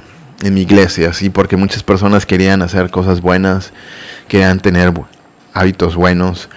[0.43, 3.73] en mi iglesia, sí, porque muchas personas querían hacer cosas buenas,
[4.27, 4.93] querían tener
[5.53, 6.49] hábitos buenos,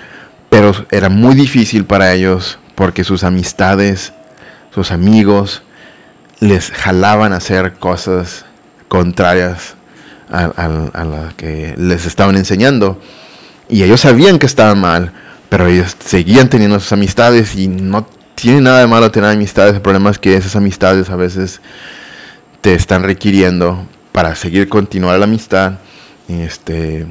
[0.51, 4.13] pero era muy difícil para ellos porque sus amistades
[4.77, 5.63] sus amigos
[6.39, 8.45] les jalaban a hacer cosas
[8.89, 9.75] contrarias
[10.31, 13.01] a, las que les estaban enseñando.
[13.71, 15.15] Y ellos sabían que estaban mal,
[15.57, 19.73] pero ellos seguían teniendo sus amistades y no tiene nada de malo tener amistades.
[19.73, 21.63] El problema es que esas amistades a veces
[22.61, 25.79] te están requiriendo para seguir continuar la amistad,
[26.29, 27.07] este,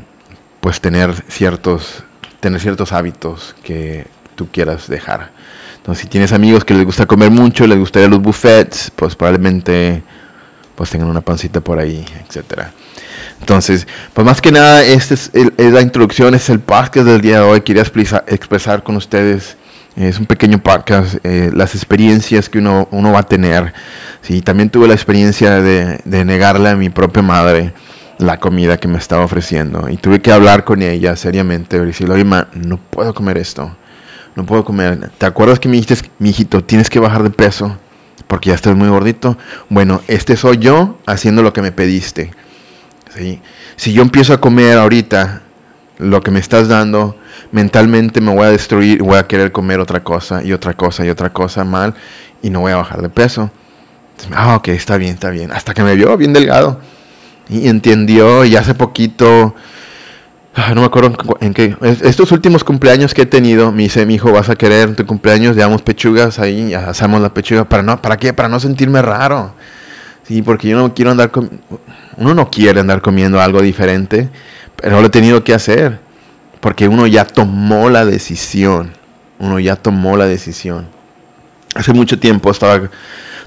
[0.61, 2.03] pues tener ciertos,
[2.39, 5.31] tener ciertos hábitos que tú quieras dejar.
[5.77, 10.03] Entonces, si tienes amigos que les gusta comer mucho, les gustaría los buffets, pues probablemente
[10.75, 12.71] pues tengan una pancita por ahí, etcétera.
[13.39, 17.43] Entonces, pues más que nada, esta es, la introducción, es el podcast del día de
[17.43, 17.61] hoy.
[17.61, 19.57] Quería expresar, con ustedes,
[19.95, 23.73] es un pequeño podcast, eh, las experiencias que uno, uno va a tener.
[24.21, 27.73] Sí, también tuve la experiencia de, de negarle a mi propia madre
[28.17, 29.89] la comida que me estaba ofreciendo.
[29.89, 33.75] Y tuve que hablar con ella seriamente, decirle, oye, ma, no puedo comer esto
[34.35, 35.11] no puedo comer.
[35.17, 37.77] ¿Te acuerdas que me dijiste, mi hijito, tienes que bajar de peso?
[38.27, 39.37] Porque ya estás muy gordito.
[39.69, 42.31] Bueno, este soy yo haciendo lo que me pediste.
[43.75, 45.41] Si yo empiezo a comer ahorita
[45.97, 47.17] lo que me estás dando,
[47.51, 51.09] mentalmente me voy a destruir, voy a querer comer otra cosa y otra cosa y
[51.09, 51.93] otra cosa mal
[52.41, 53.51] y no voy a bajar de peso.
[54.33, 55.51] ah, ok, está bien, está bien.
[55.51, 56.79] Hasta que me vio bien delgado
[57.47, 59.55] y entendió y hace poquito
[60.57, 61.75] Ah, no me acuerdo en qué.
[61.81, 65.57] Estos últimos cumpleaños que he tenido, me dice mi hijo, vas a querer tu cumpleaños,
[65.57, 67.67] llevamos pechugas ahí, hacemos la pechuga.
[67.67, 68.31] ¿Para, no, ¿Para qué?
[68.31, 69.53] Para no sentirme raro.
[70.23, 71.61] Sí, porque yo no quiero andar con...
[72.17, 74.29] Uno no quiere andar comiendo algo diferente,
[74.75, 75.99] pero lo he tenido que hacer.
[76.59, 78.91] Porque uno ya tomó la decisión.
[79.37, 80.87] Uno ya tomó la decisión.
[81.75, 82.89] Hace mucho tiempo estaba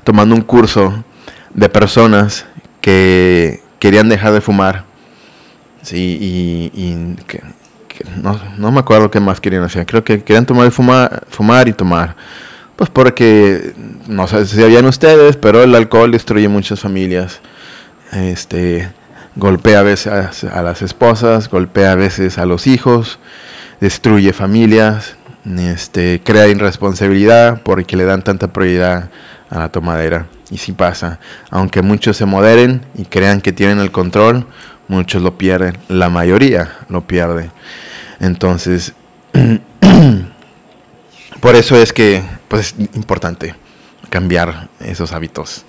[0.04, 1.04] tomando un curso
[1.52, 2.46] de personas
[2.80, 4.84] que querían dejar de fumar.
[5.82, 7.40] Sí, y, que,
[8.22, 9.86] no, me acuerdo qué más querían hacer.
[9.86, 12.14] Creo que querían tomar fumar, fumar y tomar.
[12.76, 13.72] Pues porque,
[14.06, 17.40] no sé si sabían ustedes, pero el alcohol destruye muchas familias.
[18.12, 18.90] Este,
[19.36, 23.18] golpea a veces a, las esposas, golpea a veces a los hijos,
[23.80, 25.16] destruye familias,
[25.56, 29.10] este, crea irresponsabilidad porque le dan tanta prioridad
[29.50, 30.26] a la tomadera.
[30.50, 34.46] Y si pasa, aunque muchos se moderen y crean que tienen el control,
[34.88, 37.50] muchos lo pierden, la mayoría lo pierde.
[38.20, 38.94] Entonces,
[41.40, 43.54] por eso es que pues, es importante
[44.10, 45.64] cambiar esos hábitos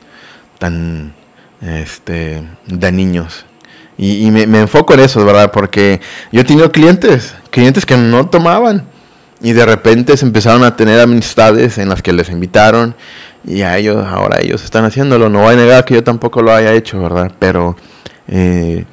[0.58, 1.14] tan
[1.62, 3.46] este, de niños.
[3.98, 5.52] Y, me, enfoco en eso, ¿verdad?
[5.52, 6.00] Porque
[6.32, 8.86] yo he tenido clientes, clientes que no tomaban.
[9.42, 12.96] Y de repente se empezaron a tener amistades en las que les invitaron.
[13.46, 15.30] Y a ellos, ahora ellos están haciéndolo.
[15.30, 17.32] No voy a negar que yo tampoco lo haya hecho, ¿verdad?
[17.40, 17.76] Pero
[18.30, 18.86] eh,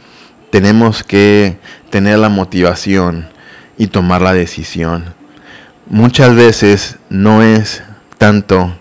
[0.51, 1.57] tenemos que
[1.91, 3.29] tener la motivación
[3.79, 5.14] y tomar la decisión.
[5.89, 7.85] Muchas veces no es
[8.19, 8.75] tanto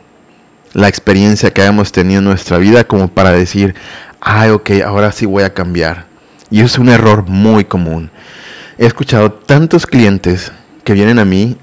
[0.76, 3.74] la experiencia que hayamos tenido en nuestra vida como para decir,
[4.20, 6.06] ay, ok, ahora sí voy a cambiar.
[6.52, 8.12] Y es un error muy común.
[8.78, 10.52] He escuchado tantos clientes
[10.84, 11.58] que vienen a mí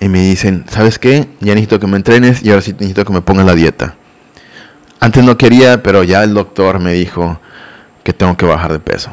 [0.00, 1.28] y me dicen, ¿sabes qué?
[1.40, 3.94] Ya necesito que me entrenes y ahora sí necesito que me pongas la dieta.
[5.00, 7.40] Antes no quería, pero ya el doctor me dijo
[8.02, 9.12] que tengo que bajar de peso.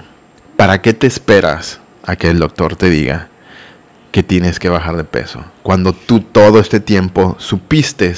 [0.57, 3.29] ¿Para qué te esperas a que el doctor te diga
[4.11, 5.43] que tienes que bajar de peso.
[5.63, 8.13] Cuando tú todo este tiempo supiste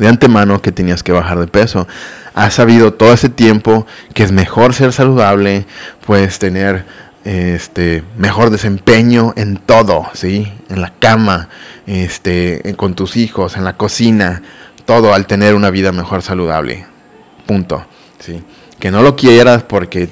[0.00, 1.86] de antemano que tenías que bajar de peso.
[2.34, 5.66] Has sabido todo ese tiempo que es mejor ser saludable,
[6.06, 6.86] puedes tener
[7.24, 10.50] este mejor desempeño en todo, ¿sí?
[10.70, 11.50] En la cama,
[11.86, 14.40] este, con tus hijos, en la cocina,
[14.86, 16.86] todo al tener una vida mejor saludable.
[17.44, 17.84] Punto,
[18.20, 18.42] ¿sí?
[18.78, 20.08] Que no lo quieras porque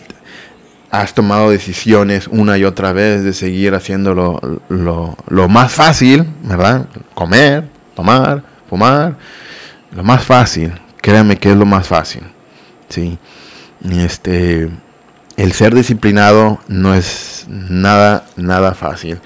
[0.91, 4.15] has tomado decisiones una y otra vez de seguir haciendo
[4.69, 6.87] lo, más fácil, ¿verdad?
[7.15, 7.65] Comer,
[7.95, 9.17] tomar, fumar,
[9.93, 12.23] lo más fácil, créanme que es lo más fácil,
[12.89, 13.19] ¿sí?
[13.91, 14.69] Este,
[15.37, 19.21] el ser disciplinado no es nada, nada fácil,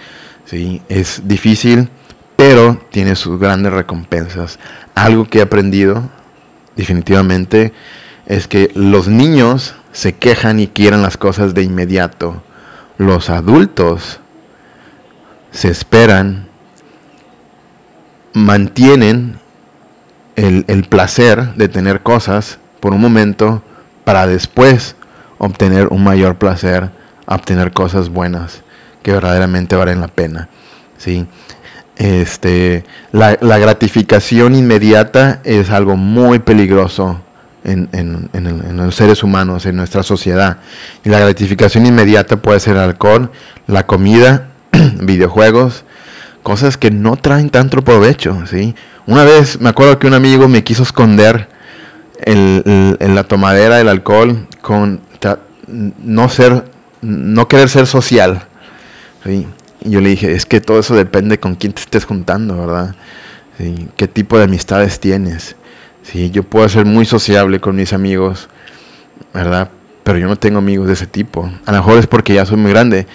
[0.45, 0.83] ¿sí?
[0.89, 1.89] Es difícil,
[2.37, 4.59] pero tiene sus grandes recompensas.
[4.95, 6.11] Algo que he aprendido
[6.77, 7.73] definitivamente
[8.27, 12.43] es que los niños se quejan y quieren las cosas de inmediato.
[12.99, 14.21] Los adultos
[15.51, 16.49] se esperan,
[18.33, 19.42] mantienen
[20.37, 23.63] el, placer de tener cosas por un momento
[24.05, 24.97] para después
[25.39, 26.91] obtener un mayor placer,
[27.27, 28.63] obtener cosas buenas
[29.03, 30.49] que verdaderamente valen la pena.
[30.99, 31.27] ¿sí?
[31.97, 37.21] Este, la, la gratificación inmediata es algo muy peligroso
[37.65, 40.59] en, los seres humanos, en nuestra sociedad.
[41.05, 43.31] Y la gratificación inmediata puede ser el alcohol,
[43.67, 44.49] la comida,
[45.01, 45.85] videojuegos,
[46.43, 48.45] cosas que no traen tanto provecho.
[48.47, 48.75] ¿sí?
[49.07, 51.49] Una vez me acuerdo que un amigo me quiso esconder
[52.25, 55.01] en la tomadera del alcohol con
[56.03, 56.65] no ser,
[57.01, 58.43] no querer ser social.
[59.25, 59.47] Y
[59.81, 62.95] yo le dije, es que todo eso depende con quién te estés juntando, ¿verdad?
[63.97, 65.57] ¿Qué tipo de amistades tienes?
[66.03, 68.49] Sí, yo puedo ser muy sociable con mis amigos,
[69.33, 69.71] ¿verdad?
[70.03, 71.51] Pero yo no tengo amigos de ese tipo.
[71.65, 73.07] A lo mejor es porque ya soy muy grande.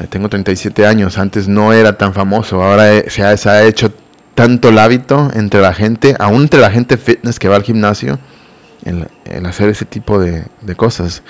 [0.00, 1.18] Eh, tengo 37 años.
[1.18, 2.62] Antes no era tan famoso.
[2.62, 3.92] Ahora se, ha, hecho
[4.34, 8.18] tanto el hábito entre la gente, aún entre la gente fitness que va al gimnasio,
[8.84, 10.44] en, hacer ese tipo de,
[10.76, 11.22] cosas.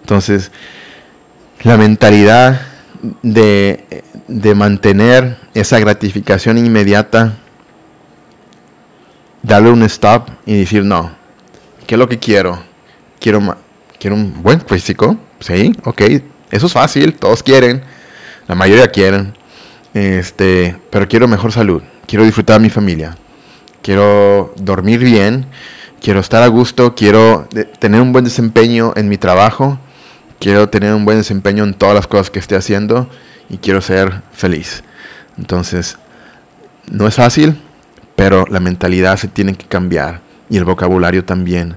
[0.00, 0.50] Entonces,
[1.62, 2.60] la mentalidad
[3.22, 7.34] de, de mantener esa gratificación inmediata
[9.42, 11.10] darle un stop y decir, no,
[11.86, 12.62] ¿qué es lo que quiero?
[13.20, 13.56] Quiero,
[13.98, 16.02] quiero un buen físico, sí, ok,
[16.50, 17.82] eso es fácil, todos quieren,
[18.48, 19.34] la mayoría quieren,
[19.94, 23.16] este, pero quiero mejor salud, quiero disfrutar de mi familia,
[23.82, 25.46] quiero dormir bien,
[26.00, 29.78] quiero estar a gusto, quiero tener un buen desempeño en mi trabajo,
[30.40, 33.08] quiero tener un buen desempeño en todas las cosas que esté haciendo
[33.48, 34.82] y quiero ser feliz.
[35.38, 35.98] Entonces,
[36.90, 37.56] no es fácil,
[38.16, 40.20] pero la mentalidad se tiene que cambiar
[40.50, 41.76] y el vocabulario también.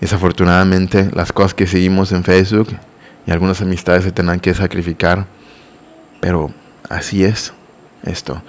[0.00, 2.68] Desafortunadamente, las cosas que seguimos en Facebook
[3.26, 5.26] y algunas amistades se tendrán que sacrificar,
[6.20, 6.52] pero
[6.88, 7.52] así es
[8.04, 8.42] esto.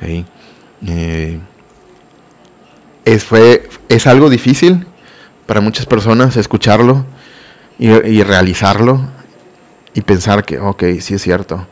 [0.00, 1.40] Eh,
[3.04, 4.86] es, fue, es algo difícil
[5.46, 7.04] para muchas personas escucharlo
[7.78, 9.00] y, y, realizarlo
[9.94, 11.66] y pensar que, ok, sí es cierto,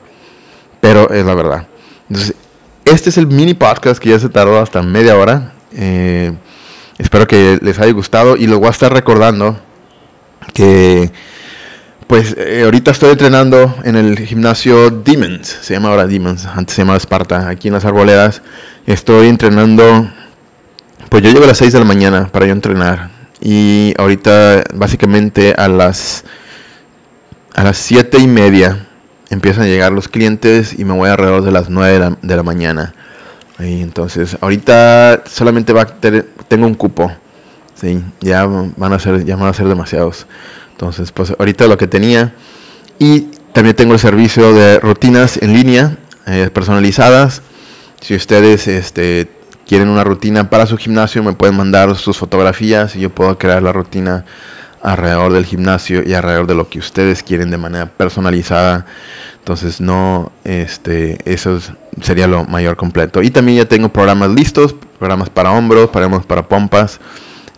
[0.80, 1.66] pero es la verdad.
[2.08, 2.34] Entonces,
[2.84, 5.52] este es el mini podcast que ya se tardó hasta media hora.
[5.72, 6.32] Eh,
[6.98, 9.58] espero que les haya gustado y lo voy a estar recordando
[10.54, 11.10] que
[12.06, 16.82] pues eh, ahorita estoy entrenando en el gimnasio Demons, se llama ahora Demons, antes se
[16.82, 18.42] llamaba Esparta, aquí en las arboledas.
[18.86, 20.08] Estoy entrenando,
[21.08, 23.10] pues yo llego a las 6 de la mañana para yo entrenar.
[23.40, 26.24] Y ahorita básicamente a las,
[27.54, 28.86] a las 7 y media
[29.28, 32.36] empiezan a llegar los clientes y me voy alrededor de las 9 de la, de
[32.36, 32.94] la mañana.
[33.58, 37.10] Y entonces ahorita solamente va a tener, tengo un cupo.
[37.74, 40.26] Sí, ya van a ser, ya van a ser demasiados.
[40.76, 42.34] Entonces, pues ahorita lo que tenía.
[42.98, 45.96] Y también tengo el servicio de rutinas en línea,
[46.26, 47.40] eh, personalizadas.
[48.02, 49.30] Si ustedes este,
[49.66, 53.62] quieren una rutina para su gimnasio, me pueden mandar sus fotografías y yo puedo crear
[53.62, 54.26] la rutina
[54.82, 58.84] alrededor del gimnasio y alrededor de lo que ustedes quieren de manera personalizada.
[59.38, 61.58] Entonces, no, este, eso
[62.02, 63.22] sería lo mayor completo.
[63.22, 67.00] Y también ya tengo programas listos, programas para hombros, programas para pompas.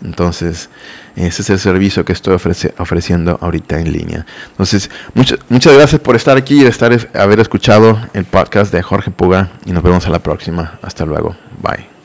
[0.03, 0.71] Entonces,
[1.17, 2.35] ese es el servicio que estoy
[2.79, 4.27] ofreciendo ahorita en línea.
[4.51, 9.11] Entonces, muchas muchas gracias por estar aquí y estar, haber escuchado el podcast de Jorge
[9.11, 10.79] Puga y nos vemos a la próxima.
[10.83, 11.37] Hasta luego.
[11.63, 11.98] Bye.